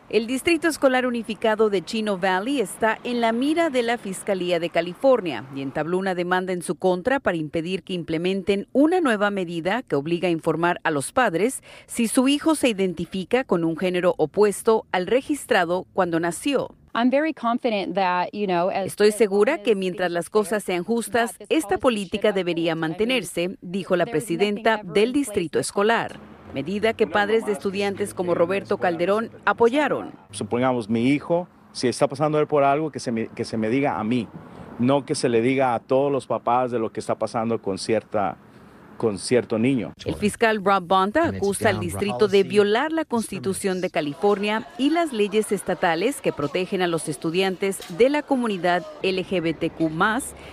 El 0.10 0.26
Distrito 0.26 0.68
Escolar 0.68 1.06
Unificado 1.06 1.70
de 1.70 1.84
Chino 1.84 2.18
Valley 2.18 2.62
está 2.62 2.98
en 3.04 3.22
la 3.22 3.32
mira 3.32 3.70
de 3.70 3.84
la 3.84 4.00
Fiscalía 4.00 4.60
de 4.60 4.72
California 4.72 5.46
y 5.56 5.62
entabló 5.62 6.00
una 6.00 6.16
demanda 6.16 6.52
en 6.52 6.64
su 6.64 6.74
contra 6.74 7.20
para 7.20 7.38
impedir 7.38 7.84
que 7.84 7.94
implementen 7.94 8.68
una 8.74 9.02
nueva 9.02 9.30
medida 9.30 9.84
que 9.84 9.96
obliga 9.96 10.28
a 10.28 10.32
informar 10.32 10.82
a 10.84 10.90
los 10.90 11.12
padres 11.12 11.62
si 11.86 12.08
su 12.08 12.28
hijo 12.28 12.56
se 12.56 12.70
identifica 12.70 13.44
con 13.44 13.64
un 13.64 13.78
género 13.78 14.16
opuesto 14.18 14.88
al 14.92 15.06
registrado 15.06 15.86
cuando 15.94 16.20
nació. 16.20 16.74
Estoy 18.84 19.12
segura 19.12 19.62
que 19.62 19.76
mientras 19.76 20.10
las 20.10 20.32
cosas 20.32 20.64
sean 20.64 20.84
justas, 20.84 21.36
esta 21.50 21.78
política 21.78 22.32
debería 22.32 22.74
mantenerse, 22.74 23.60
dijo 23.62 23.96
la 23.96 24.08
presidenta 24.08 24.82
del 24.84 25.14
distrito 25.14 25.60
escolar 25.60 26.29
medida 26.54 26.94
que 26.94 27.08
padres 27.08 27.46
de 27.46 27.52
estudiantes 27.52 28.14
como 28.14 28.36
Roberto 28.36 28.78
Calderón 28.78 29.30
apoyaron. 29.46 30.12
Supongamos 30.32 30.90
mi 30.90 31.10
hijo 31.10 31.48
Si 31.72 31.88
está 31.88 32.08
pasando 32.08 32.40
él 32.40 32.48
por 32.48 32.64
algo, 32.64 32.92
que 32.92 33.00
se, 33.00 33.12
me, 33.12 33.28
que 33.28 33.46
se 33.46 33.56
me 33.56 33.70
diga 33.70 34.00
a 34.00 34.04
mí, 34.04 34.28
no 34.80 35.06
que 35.06 35.14
se 35.14 35.30
le 35.30 35.42
diga 35.42 35.76
a 35.76 35.80
todos 35.80 36.12
los 36.12 36.26
papás 36.26 36.72
de 36.72 36.80
lo 36.80 36.92
que 36.92 37.00
está 37.00 37.16
pasando 37.16 37.62
con 37.62 37.78
cierta 37.78 38.38
con 39.00 39.18
cierto 39.18 39.58
niño. 39.58 39.94
El 40.06 40.14
fiscal 40.14 40.64
Rob 40.64 40.84
Bonta 40.86 41.26
acusa 41.26 41.70
al 41.70 41.80
distrito 41.80 42.28
de 42.28 42.44
violar 42.44 42.92
la 42.92 43.06
Constitución 43.06 43.82
de 43.82 43.90
California 43.90 44.68
y 44.78 44.92
las 44.92 45.14
leyes 45.14 45.52
estatales 45.52 46.22
que 46.22 46.34
protegen 46.34 46.84
a 46.84 46.88
los 46.88 47.08
estudiantes 47.08 47.80
de 47.98 48.10
la 48.10 48.22
comunidad 48.22 48.86
LGBTQ 49.02 49.80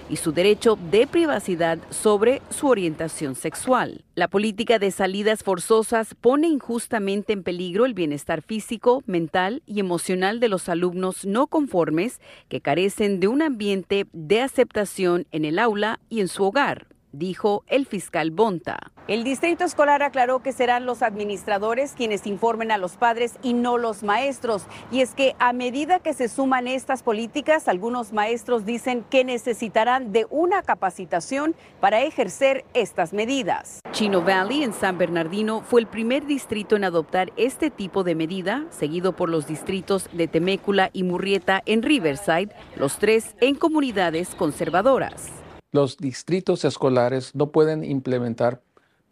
y 0.09 0.17
su 0.17 0.33
derecho 0.33 0.79
de 0.91 1.07
privacidad 1.07 1.79
sobre 1.91 2.41
su 2.49 2.69
orientación 2.69 3.35
sexual. 3.35 4.05
La 4.15 4.29
política 4.29 4.79
de 4.79 4.93
salidas 4.93 5.43
forzosas 5.43 6.15
pone 6.15 6.47
injustamente 6.47 7.33
en 7.33 7.43
peligro 7.43 7.85
el 7.85 7.95
bienestar 7.95 8.43
físico, 8.43 9.03
mental 9.07 9.63
y 9.67 9.81
emocional 9.81 10.39
de 10.39 10.49
los 10.49 10.69
alumnos 10.69 11.27
no 11.27 11.49
conformes 11.49 12.21
que 12.49 12.61
carecen 12.61 13.19
de 13.19 13.27
un 13.27 13.43
ambiente 13.43 14.07
de 14.13 14.41
aceptación 14.41 15.27
en 15.33 15.45
el 15.45 15.59
aula 15.59 15.99
y 16.09 16.21
en 16.21 16.29
su 16.29 16.45
hogar 16.45 16.87
dijo 17.19 17.65
el 17.67 17.87
fiscal 17.87 18.31
Bonta. 18.31 18.79
El 19.09 19.23
distrito 19.23 19.65
escolar 19.65 20.03
aclaró 20.03 20.41
que 20.41 20.53
serán 20.53 20.85
los 20.85 21.01
administradores 21.03 21.93
quienes 21.97 22.27
informen 22.27 22.73
a 22.73 22.79
los 22.79 22.97
padres 22.97 23.37
y 23.41 23.55
no 23.55 23.79
los 23.79 24.03
maestros. 24.03 24.65
Y 24.91 25.01
es 25.01 25.15
que 25.15 25.37
a 25.39 25.53
medida 25.53 26.01
que 26.01 26.13
se 26.13 26.29
suman 26.29 26.67
estas 26.67 27.05
políticas, 27.05 27.69
algunos 27.69 28.13
maestros 28.13 28.65
dicen 28.65 29.05
que 29.09 29.25
necesitarán 29.25 30.11
de 30.11 30.27
una 30.29 30.63
capacitación 30.63 31.55
para 31.81 32.03
ejercer 32.03 32.65
estas 32.75 33.13
medidas. 33.13 33.81
Chino 33.93 34.23
Valley 34.23 34.65
en 34.65 34.73
San 34.73 34.99
Bernardino 34.99 35.63
fue 35.63 35.81
el 35.81 35.87
primer 35.87 36.27
distrito 36.27 36.75
en 36.75 36.83
adoptar 36.83 37.33
este 37.37 37.71
tipo 37.71 38.03
de 38.03 38.17
medida, 38.17 38.65
seguido 38.71 39.15
por 39.15 39.29
los 39.29 39.47
distritos 39.47 40.09
de 40.13 40.27
Temécula 40.27 40.91
y 40.93 41.05
Murrieta 41.05 41.63
en 41.65 41.83
Riverside, 41.83 42.55
los 42.77 42.99
tres 42.99 43.37
en 43.41 43.55
comunidades 43.55 44.35
conservadoras 44.35 45.46
los 45.77 45.99
distritos 45.99 46.65
escolares 46.65 47.35
no 47.35 47.51
pueden 47.51 47.85
implementar 47.85 48.63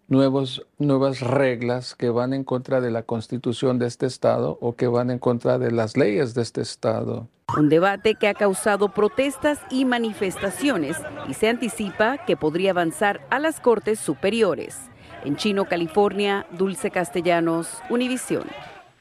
nuevos, 0.09 0.66
nuevas 0.78 1.21
reglas 1.21 1.94
que 1.94 2.09
van 2.09 2.33
en 2.33 2.42
contra 2.42 2.80
de 2.80 2.90
la 2.90 3.02
constitución 3.02 3.78
de 3.78 3.87
este 3.87 4.06
estado 4.06 4.56
o 4.62 4.75
que 4.75 4.87
van 4.87 5.11
en 5.11 5.18
contra 5.18 5.59
de 5.59 5.71
las 5.71 5.99
leyes 5.99 6.33
de 6.33 6.40
este 6.40 6.62
estado. 6.62 7.28
Un 7.54 7.68
debate 7.68 8.14
que 8.14 8.28
ha 8.28 8.35
causado 8.35 8.88
protestas 8.88 9.61
y 9.71 9.85
manifestaciones 9.85 10.97
y 11.28 11.35
se 11.35 11.50
anticipa 11.50 12.16
que 12.25 12.38
podría 12.38 12.71
avanzar 12.71 13.21
a 13.28 13.38
las 13.38 13.61
Cortes 13.61 14.00
Superiores. 14.00 14.78
En 15.23 15.37
Chino, 15.37 15.66
California, 15.66 16.47
Dulce 16.50 16.90
Castellanos, 16.90 17.68
Univisión. 17.90 18.44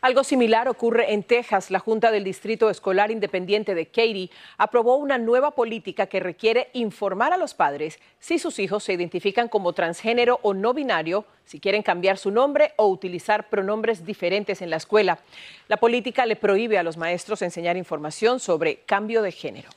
Algo 0.04 0.26
similar 0.26 0.68
ocurre 0.68 1.14
en 1.14 1.24
Texas. 1.24 1.72
La 1.72 1.80
Junta 1.80 2.12
del 2.12 2.26
Distrito 2.26 2.70
Escolar 2.70 3.10
Independiente 3.10 3.74
de 3.74 3.86
Katy 3.86 4.30
aprobó 4.58 4.98
una 4.98 5.18
nueva 5.18 5.52
política 5.52 6.08
que 6.08 6.20
requiere 6.20 6.68
informar 6.74 7.32
a 7.32 7.38
los 7.38 7.54
padres 7.54 8.00
si 8.20 8.38
sus 8.38 8.60
hijos 8.60 8.84
se 8.84 8.92
identifican 8.92 9.48
como 9.48 9.72
transgénero 9.72 10.42
o 10.42 10.54
no 10.54 10.74
binario, 10.74 11.24
si 11.46 11.62
quieren 11.62 11.84
cambiar 11.84 12.18
su 12.18 12.32
nombre 12.32 12.74
o 12.76 12.90
utilizar 12.90 13.48
pronombres 13.48 14.06
diferentes 14.06 14.62
en 14.62 14.72
la 14.72 14.76
escuela. 14.76 15.20
La 15.70 15.78
política 15.78 16.26
le 16.26 16.36
prohíbe 16.36 16.78
a 16.78 16.84
los 16.84 16.98
maestros 16.98 17.42
enseñar 17.42 17.78
información 17.78 18.42
sobre 18.42 18.80
cambio 18.80 19.22
de 19.22 19.32
género. 19.32 19.70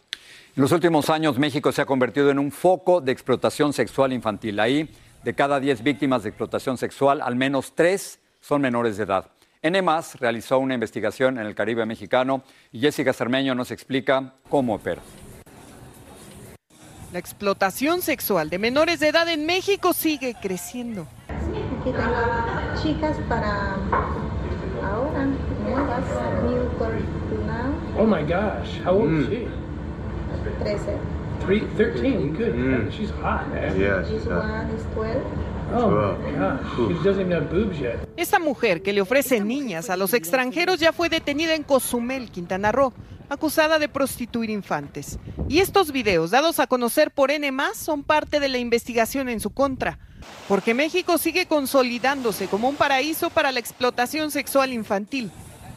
En 0.56 0.60
los 0.60 0.72
últimos 0.72 1.08
años, 1.08 1.38
México 1.38 1.70
se 1.70 1.82
ha 1.82 1.86
convertido 1.86 2.32
en 2.32 2.40
un 2.40 2.50
foco 2.50 3.00
de 3.00 3.12
explotación 3.12 3.72
sexual 3.72 4.12
infantil. 4.12 4.58
Ahí, 4.58 4.90
de 5.22 5.34
cada 5.36 5.60
10 5.60 5.84
víctimas 5.84 6.24
de 6.24 6.30
explotación 6.30 6.78
sexual, 6.78 7.22
al 7.22 7.36
menos 7.36 7.76
3 7.76 8.18
son 8.40 8.60
menores 8.60 8.96
de 8.96 9.04
edad. 9.04 9.35
NMAS 9.70 10.20
realizó 10.20 10.58
una 10.58 10.74
investigación 10.74 11.38
en 11.38 11.46
el 11.46 11.54
Caribe 11.54 11.86
mexicano 11.86 12.42
y 12.72 12.80
Jessica 12.80 13.12
Cermeño 13.12 13.54
nos 13.54 13.70
explica 13.70 14.34
cómo 14.48 14.74
opera. 14.74 15.02
La 17.12 17.18
explotación 17.18 18.02
sexual 18.02 18.50
de 18.50 18.58
menores 18.58 19.00
de 19.00 19.08
edad 19.08 19.28
en 19.28 19.46
México 19.46 19.92
sigue 19.92 20.34
creciendo. 20.40 21.06
Aquí 21.28 21.92
tengo 21.92 22.82
chicas 22.82 23.16
para 23.28 23.76
ahora, 24.82 25.26
nuevas, 25.64 26.04
new 26.44 27.46
now. 27.46 27.74
Oh 27.98 28.06
my 28.06 28.22
gosh, 28.22 28.80
how 28.84 28.94
old 28.94 29.20
is 29.20 29.28
she? 29.28 29.48
13. 30.64 30.98
13, 31.46 32.32
good. 32.32 32.54
Mm. 32.54 32.90
She's 32.90 33.10
hot, 33.10 33.48
man. 33.48 33.78
Yeah, 33.78 34.02
This 34.02 34.26
one 34.26 34.68
is 34.70 34.84
12. 34.94 35.55
Oh, 35.74 36.16
Esta 38.16 38.38
mujer 38.38 38.82
que 38.82 38.92
le 38.92 39.00
ofrece 39.00 39.40
niñas 39.40 39.90
a 39.90 39.96
los 39.96 40.14
extranjeros 40.14 40.78
ya 40.78 40.92
fue 40.92 41.08
detenida 41.08 41.54
en 41.54 41.64
Cozumel, 41.64 42.30
Quintana 42.30 42.70
Roo, 42.72 42.92
acusada 43.28 43.78
de 43.78 43.88
prostituir 43.88 44.50
infantes. 44.50 45.18
Y 45.48 45.58
estos 45.58 45.90
videos 45.90 46.30
dados 46.30 46.60
a 46.60 46.66
conocer 46.66 47.10
por 47.10 47.30
N 47.30 47.50
son 47.74 48.04
parte 48.04 48.38
de 48.40 48.48
la 48.48 48.58
investigación 48.58 49.28
en 49.28 49.40
su 49.40 49.50
contra, 49.50 49.98
porque 50.48 50.72
México 50.72 51.18
sigue 51.18 51.46
consolidándose 51.46 52.46
como 52.46 52.68
un 52.68 52.76
paraíso 52.76 53.30
para 53.30 53.52
la 53.52 53.60
explotación 53.60 54.30
sexual 54.30 54.72
infantil. 54.72 55.30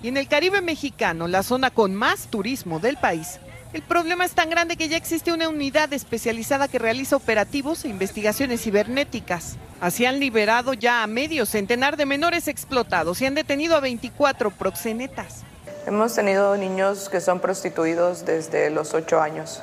Y 0.04 0.08
en 0.08 0.18
el 0.18 0.28
Caribe 0.28 0.62
mexicano, 0.62 1.28
la 1.28 1.44
zona 1.44 1.72
con 1.72 1.96
más 1.96 2.28
turismo 2.28 2.80
del 2.80 2.98
país, 2.98 3.40
el 3.72 3.84
problema 3.84 4.26
es 4.26 4.32
tan 4.32 4.50
grande 4.50 4.78
que 4.78 4.90
ya 4.90 4.98
existe 4.98 5.32
una 5.32 5.48
unidad 5.48 5.94
especializada 5.94 6.68
que 6.68 6.80
realiza 6.80 7.16
operativos 7.16 7.86
e 7.86 7.90
investigaciones 7.90 8.62
cibernéticas. 8.62 9.58
Así 9.80 10.06
han 10.06 10.20
liberado 10.20 10.74
ya 10.74 11.04
a 11.04 11.08
medio 11.08 11.46
centenar 11.46 11.96
de 11.96 12.06
menores 12.06 12.48
explotados 12.48 13.22
y 13.22 13.28
han 13.28 13.36
detenido 13.36 13.76
a 13.76 13.80
24 13.80 14.52
proxenetas. 14.52 15.44
Hemos 15.86 16.16
tenido 16.16 16.58
niños 16.58 17.10
que 17.10 17.22
son 17.22 17.40
prostituidos 17.40 18.26
desde 18.26 18.70
los 18.72 18.94
8 18.94 19.22
años 19.22 19.62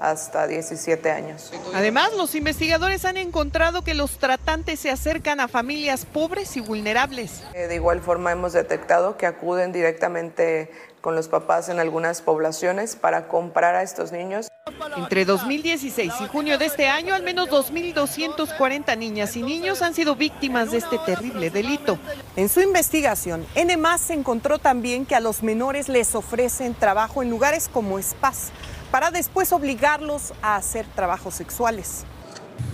hasta 0.00 0.46
17 0.46 1.10
años. 1.10 1.52
Además, 1.74 2.12
los 2.16 2.34
investigadores 2.34 3.04
han 3.04 3.18
encontrado 3.18 3.82
que 3.82 3.92
los 3.92 4.18
tratantes 4.18 4.80
se 4.80 4.90
acercan 4.90 5.40
a 5.40 5.46
familias 5.46 6.06
pobres 6.06 6.56
y 6.56 6.60
vulnerables. 6.60 7.42
Eh, 7.52 7.66
de 7.66 7.74
igual 7.74 8.00
forma, 8.00 8.32
hemos 8.32 8.54
detectado 8.54 9.18
que 9.18 9.26
acuden 9.26 9.72
directamente 9.72 10.70
con 11.00 11.14
los 11.14 11.28
papás 11.28 11.68
en 11.68 11.80
algunas 11.80 12.22
poblaciones 12.22 12.96
para 12.96 13.28
comprar 13.28 13.74
a 13.74 13.82
estos 13.82 14.12
niños. 14.12 14.48
Entre 14.96 15.24
2016 15.24 16.12
y 16.20 16.26
junio 16.28 16.58
de 16.58 16.66
este 16.66 16.88
año, 16.88 17.14
al 17.14 17.22
menos 17.22 17.48
2.240 17.48 18.96
niñas 18.96 19.36
y 19.36 19.42
niños 19.42 19.82
han 19.82 19.94
sido 19.94 20.16
víctimas 20.16 20.70
de 20.70 20.78
este 20.78 20.98
terrible 20.98 21.50
delito. 21.50 21.98
En 22.36 22.48
su 22.48 22.60
investigación, 22.60 23.46
N 23.54 23.76
encontró 24.10 24.58
también 24.58 25.06
que 25.06 25.14
a 25.14 25.20
los 25.20 25.42
menores 25.42 25.88
les 25.88 26.14
ofrecen 26.14 26.74
trabajo 26.74 27.22
en 27.22 27.30
lugares 27.30 27.68
como 27.68 28.00
spas 28.00 28.50
para 28.90 29.10
después 29.10 29.52
obligarlos 29.52 30.32
a 30.42 30.56
hacer 30.56 30.86
trabajos 30.94 31.34
sexuales. 31.34 32.04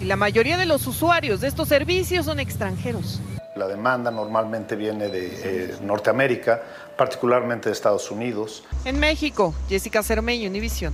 Y 0.01 0.05
la 0.05 0.17
mayoría 0.17 0.57
de 0.57 0.67
los 0.67 0.87
usuarios 0.87 1.41
de 1.41 1.49
estos 1.49 1.69
servicios 1.69 2.27
son 2.27 2.41
extranjeros. 2.41 3.21
La 3.57 3.67
demanda 3.67 4.11
normalmente 4.11 4.77
viene 4.77 5.09
de 5.09 5.31
eh, 5.43 5.77
Norteamérica, 5.81 6.63
particularmente 6.97 7.69
de 7.69 7.73
Estados 7.73 8.11
Unidos. 8.11 8.65
En 8.85 9.01
México, 9.01 9.55
Jessica 9.69 10.03
Cermeño, 10.03 10.49
Univisión. 10.49 10.93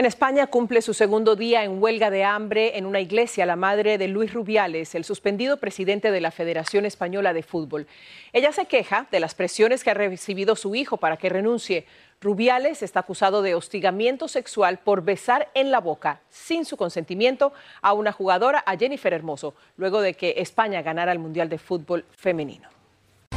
En 0.00 0.06
España 0.06 0.46
cumple 0.46 0.80
su 0.80 0.94
segundo 0.94 1.36
día 1.36 1.62
en 1.62 1.82
huelga 1.82 2.08
de 2.08 2.24
hambre 2.24 2.78
en 2.78 2.86
una 2.86 3.00
iglesia 3.00 3.44
la 3.44 3.54
madre 3.54 3.98
de 3.98 4.08
Luis 4.08 4.32
Rubiales, 4.32 4.94
el 4.94 5.04
suspendido 5.04 5.58
presidente 5.58 6.10
de 6.10 6.22
la 6.22 6.30
Federación 6.30 6.86
Española 6.86 7.34
de 7.34 7.42
Fútbol. 7.42 7.86
Ella 8.32 8.50
se 8.50 8.64
queja 8.64 9.08
de 9.10 9.20
las 9.20 9.34
presiones 9.34 9.84
que 9.84 9.90
ha 9.90 9.94
recibido 9.94 10.56
su 10.56 10.74
hijo 10.74 10.96
para 10.96 11.18
que 11.18 11.28
renuncie. 11.28 11.84
Rubiales 12.18 12.82
está 12.82 13.00
acusado 13.00 13.42
de 13.42 13.54
hostigamiento 13.54 14.26
sexual 14.26 14.78
por 14.78 15.02
besar 15.02 15.50
en 15.52 15.70
la 15.70 15.80
boca, 15.80 16.22
sin 16.30 16.64
su 16.64 16.78
consentimiento, 16.78 17.52
a 17.82 17.92
una 17.92 18.12
jugadora, 18.12 18.64
a 18.64 18.78
Jennifer 18.78 19.12
Hermoso, 19.12 19.54
luego 19.76 20.00
de 20.00 20.14
que 20.14 20.36
España 20.38 20.80
ganara 20.80 21.12
el 21.12 21.18
Mundial 21.18 21.50
de 21.50 21.58
Fútbol 21.58 22.06
Femenino. 22.12 22.79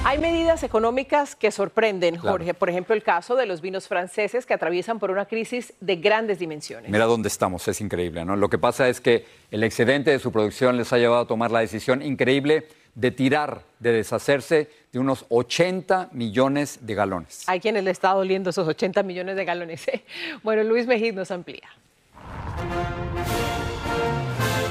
Hay 0.05 0.17
medidas 0.17 0.63
económicas 0.63 1.33
que 1.33 1.49
sorprenden, 1.49 2.17
Jorge. 2.17 2.53
Por 2.53 2.69
ejemplo, 2.69 2.93
el 2.93 3.03
caso 3.03 3.37
de 3.37 3.45
los 3.45 3.61
vinos 3.61 3.87
franceses 3.87 4.45
que 4.45 4.53
atraviesan 4.53 4.99
por 4.99 5.11
una 5.11 5.25
crisis 5.25 5.73
de 5.79 5.95
grandes 5.95 6.39
dimensiones. 6.39 6.91
Mira 6.91 7.05
dónde 7.05 7.29
estamos, 7.29 7.65
es 7.69 7.79
increíble, 7.79 8.25
¿no? 8.25 8.35
Lo 8.35 8.49
que 8.49 8.57
pasa 8.57 8.89
es 8.89 8.99
que 8.99 9.25
el 9.49 9.63
excedente 9.63 10.11
de 10.11 10.19
su 10.19 10.33
producción 10.33 10.75
les 10.75 10.91
ha 10.91 10.97
llevado 10.97 11.21
a 11.21 11.27
tomar 11.27 11.51
la 11.51 11.61
decisión 11.61 12.01
increíble 12.01 12.67
de 12.95 13.11
tirar, 13.11 13.61
de 13.79 13.93
deshacerse 13.93 14.69
de 14.91 14.99
unos 14.99 15.25
80 15.29 16.09
millones 16.11 16.79
de 16.81 16.95
galones. 16.95 17.47
Hay 17.47 17.61
quienes 17.61 17.85
le 17.85 17.91
está 17.91 18.09
doliendo 18.11 18.49
esos 18.49 18.67
80 18.67 19.03
millones 19.03 19.37
de 19.37 19.45
galones. 19.45 19.87
¿eh? 19.87 20.03
Bueno, 20.43 20.63
Luis 20.63 20.85
Mejid 20.85 21.13
nos 21.13 21.31
amplía. 21.31 21.69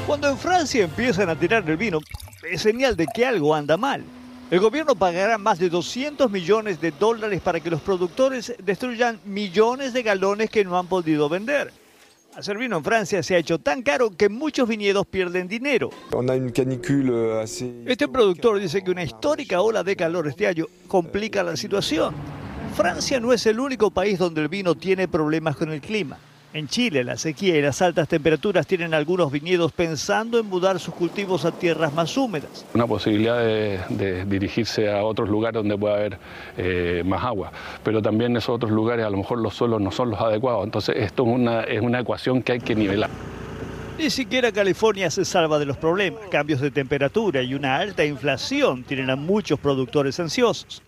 Cuando 0.06 0.28
en 0.28 0.36
Francia 0.36 0.84
empiezan 0.84 1.30
a 1.30 1.36
tirar 1.36 1.68
el 1.68 1.78
vino, 1.78 2.00
es 2.50 2.60
señal 2.60 2.96
de 2.96 3.06
que 3.06 3.24
algo 3.24 3.54
anda 3.54 3.78
mal. 3.78 4.04
El 4.52 4.60
gobierno 4.60 4.94
pagará 4.94 5.38
más 5.38 5.58
de 5.58 5.70
200 5.70 6.30
millones 6.30 6.78
de 6.78 6.90
dólares 6.90 7.40
para 7.40 7.58
que 7.58 7.70
los 7.70 7.80
productores 7.80 8.54
destruyan 8.62 9.18
millones 9.24 9.94
de 9.94 10.02
galones 10.02 10.50
que 10.50 10.62
no 10.62 10.78
han 10.78 10.88
podido 10.88 11.26
vender. 11.30 11.72
Hacer 12.36 12.58
vino 12.58 12.76
en 12.76 12.84
Francia 12.84 13.22
se 13.22 13.34
ha 13.34 13.38
hecho 13.38 13.58
tan 13.58 13.80
caro 13.80 14.10
que 14.14 14.28
muchos 14.28 14.68
viñedos 14.68 15.06
pierden 15.06 15.48
dinero. 15.48 15.88
Este 17.86 18.08
productor 18.08 18.60
dice 18.60 18.84
que 18.84 18.90
una 18.90 19.04
histórica 19.04 19.62
ola 19.62 19.82
de 19.82 19.96
calor 19.96 20.28
este 20.28 20.46
año 20.46 20.66
complica 20.86 21.42
la 21.42 21.56
situación. 21.56 22.14
Francia 22.76 23.20
no 23.20 23.32
es 23.32 23.46
el 23.46 23.58
único 23.58 23.90
país 23.90 24.18
donde 24.18 24.42
el 24.42 24.48
vino 24.48 24.74
tiene 24.74 25.08
problemas 25.08 25.56
con 25.56 25.72
el 25.72 25.80
clima. 25.80 26.18
En 26.54 26.68
Chile, 26.68 27.02
la 27.02 27.16
sequía 27.16 27.56
y 27.56 27.62
las 27.62 27.80
altas 27.80 28.08
temperaturas 28.08 28.66
tienen 28.66 28.92
algunos 28.92 29.32
viñedos 29.32 29.72
pensando 29.72 30.38
en 30.38 30.44
mudar 30.44 30.78
sus 30.78 30.92
cultivos 30.92 31.46
a 31.46 31.52
tierras 31.52 31.94
más 31.94 32.14
húmedas. 32.18 32.66
Una 32.74 32.86
posibilidad 32.86 33.38
de, 33.38 34.26
dirigirse 34.26 34.92
a 34.92 35.02
otros 35.02 35.30
lugares 35.30 35.54
donde 35.54 35.78
pueda 35.78 35.94
haber 35.94 36.18
eh, 36.58 37.02
más 37.06 37.24
agua, 37.24 37.50
pero 37.82 38.02
también 38.02 38.36
esos 38.36 38.50
otros 38.50 38.70
lugares 38.70 39.06
a 39.06 39.08
lo 39.08 39.16
mejor 39.16 39.38
los 39.38 39.54
suelos 39.54 39.80
no 39.80 39.90
son 39.90 40.10
los 40.10 40.20
adecuados, 40.20 40.64
entonces 40.64 40.96
esto 40.98 41.22
es 41.22 41.28
una, 41.30 41.62
es 41.62 41.80
una 41.80 42.00
ecuación 42.00 42.42
que 42.42 42.52
hay 42.52 42.60
que 42.60 42.74
nivelar. 42.74 43.08
Ni 43.98 44.10
siquiera 44.10 44.52
California 44.52 45.10
se 45.10 45.24
salva 45.24 45.58
de 45.58 45.64
los 45.64 45.78
problemas. 45.78 46.20
Cambios 46.30 46.60
de 46.60 46.70
temperatura 46.70 47.42
y 47.42 47.54
una 47.54 47.76
alta 47.76 48.04
inflación 48.04 48.84
tienen 48.84 49.08
a 49.08 49.16
muchos 49.16 49.58
productores 49.58 50.20
ansiosos. 50.20 50.82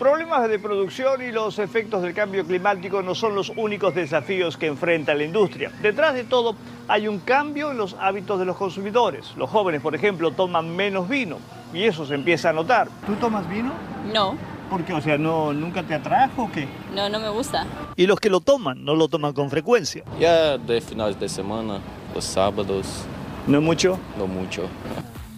Problemas 0.00 0.48
de 0.48 0.58
producción 0.58 1.20
y 1.20 1.30
los 1.30 1.58
efectos 1.58 2.00
del 2.00 2.14
cambio 2.14 2.46
climático 2.46 3.02
no 3.02 3.14
son 3.14 3.34
los 3.34 3.52
únicos 3.54 3.94
desafíos 3.94 4.56
que 4.56 4.66
enfrenta 4.66 5.12
la 5.12 5.24
industria. 5.24 5.70
Detrás 5.82 6.14
de 6.14 6.24
todo 6.24 6.56
hay 6.88 7.06
un 7.06 7.18
cambio 7.18 7.70
en 7.70 7.76
los 7.76 7.94
hábitos 8.00 8.38
de 8.38 8.46
los 8.46 8.56
consumidores. 8.56 9.34
Los 9.36 9.50
jóvenes, 9.50 9.82
por 9.82 9.94
ejemplo, 9.94 10.30
toman 10.30 10.74
menos 10.74 11.06
vino 11.06 11.36
y 11.74 11.82
eso 11.82 12.06
se 12.06 12.14
empieza 12.14 12.48
a 12.48 12.54
notar. 12.54 12.88
¿Tú 13.04 13.12
tomas 13.16 13.46
vino? 13.50 13.74
No. 14.10 14.38
¿Por 14.70 14.86
qué? 14.86 14.94
O 14.94 15.02
sea, 15.02 15.18
¿no, 15.18 15.52
¿nunca 15.52 15.82
te 15.82 15.92
atrajo 15.92 16.44
o 16.44 16.50
qué? 16.50 16.66
No, 16.94 17.10
no 17.10 17.20
me 17.20 17.28
gusta. 17.28 17.66
Y 17.94 18.06
los 18.06 18.18
que 18.18 18.30
lo 18.30 18.40
toman, 18.40 18.82
no 18.82 18.94
lo 18.94 19.06
toman 19.06 19.34
con 19.34 19.50
frecuencia. 19.50 20.02
Ya 20.18 20.56
de 20.56 20.80
finales 20.80 21.20
de 21.20 21.28
semana, 21.28 21.78
los 22.14 22.24
sábados. 22.24 23.04
¿No 23.46 23.60
mucho? 23.60 23.98
No 24.16 24.26
mucho. 24.26 24.62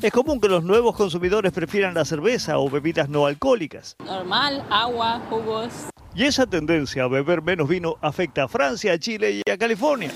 Es 0.03 0.11
común 0.11 0.41
que 0.41 0.49
los 0.49 0.65
nuevos 0.65 0.97
consumidores 0.97 1.53
prefieran 1.53 1.95
la 1.95 2.05
cerveza 2.05 2.59
o 2.59 2.69
bebidas 2.69 3.09
no 3.09 3.25
alcohólicas. 3.25 3.95
Normal, 4.05 4.67
agua, 4.69 5.23
jugos. 5.31 5.71
Y 6.13 6.25
esa 6.25 6.45
tendencia 6.45 7.05
a 7.05 7.07
beber 7.07 7.41
menos 7.41 7.69
vino 7.69 7.97
afecta 8.01 8.43
a 8.43 8.49
Francia, 8.49 8.95
a 8.95 8.99
Chile 8.99 9.41
y 9.47 9.49
a 9.49 9.57
California. 9.57 10.11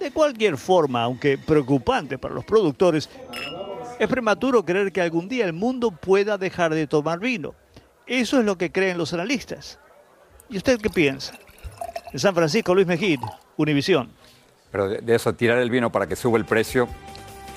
De 0.00 0.10
cualquier 0.12 0.56
forma, 0.56 1.02
aunque 1.02 1.36
preocupante 1.36 2.16
para 2.16 2.34
los 2.34 2.46
productores, 2.46 3.10
es 3.98 4.08
prematuro 4.08 4.64
creer 4.64 4.92
que 4.92 5.02
algún 5.02 5.28
día 5.28 5.44
el 5.44 5.52
mundo 5.52 5.90
pueda 5.90 6.38
dejar 6.38 6.72
de 6.72 6.86
tomar 6.86 7.18
vino. 7.18 7.54
Eso 8.06 8.38
es 8.38 8.46
lo 8.46 8.56
que 8.56 8.72
creen 8.72 8.96
los 8.96 9.12
analistas. 9.12 9.78
¿Y 10.48 10.56
usted 10.56 10.80
qué 10.80 10.88
piensa? 10.88 11.34
En 12.14 12.18
San 12.18 12.34
Francisco, 12.34 12.74
Luis 12.74 12.86
Mejid, 12.86 13.20
Univisión. 13.58 14.10
Pero 14.72 14.88
de, 14.88 15.14
eso, 15.14 15.34
tirar 15.34 15.58
el 15.58 15.68
vino 15.68 15.92
para 15.92 16.06
que 16.06 16.16
suba 16.16 16.38
el 16.38 16.46
precio, 16.46 16.88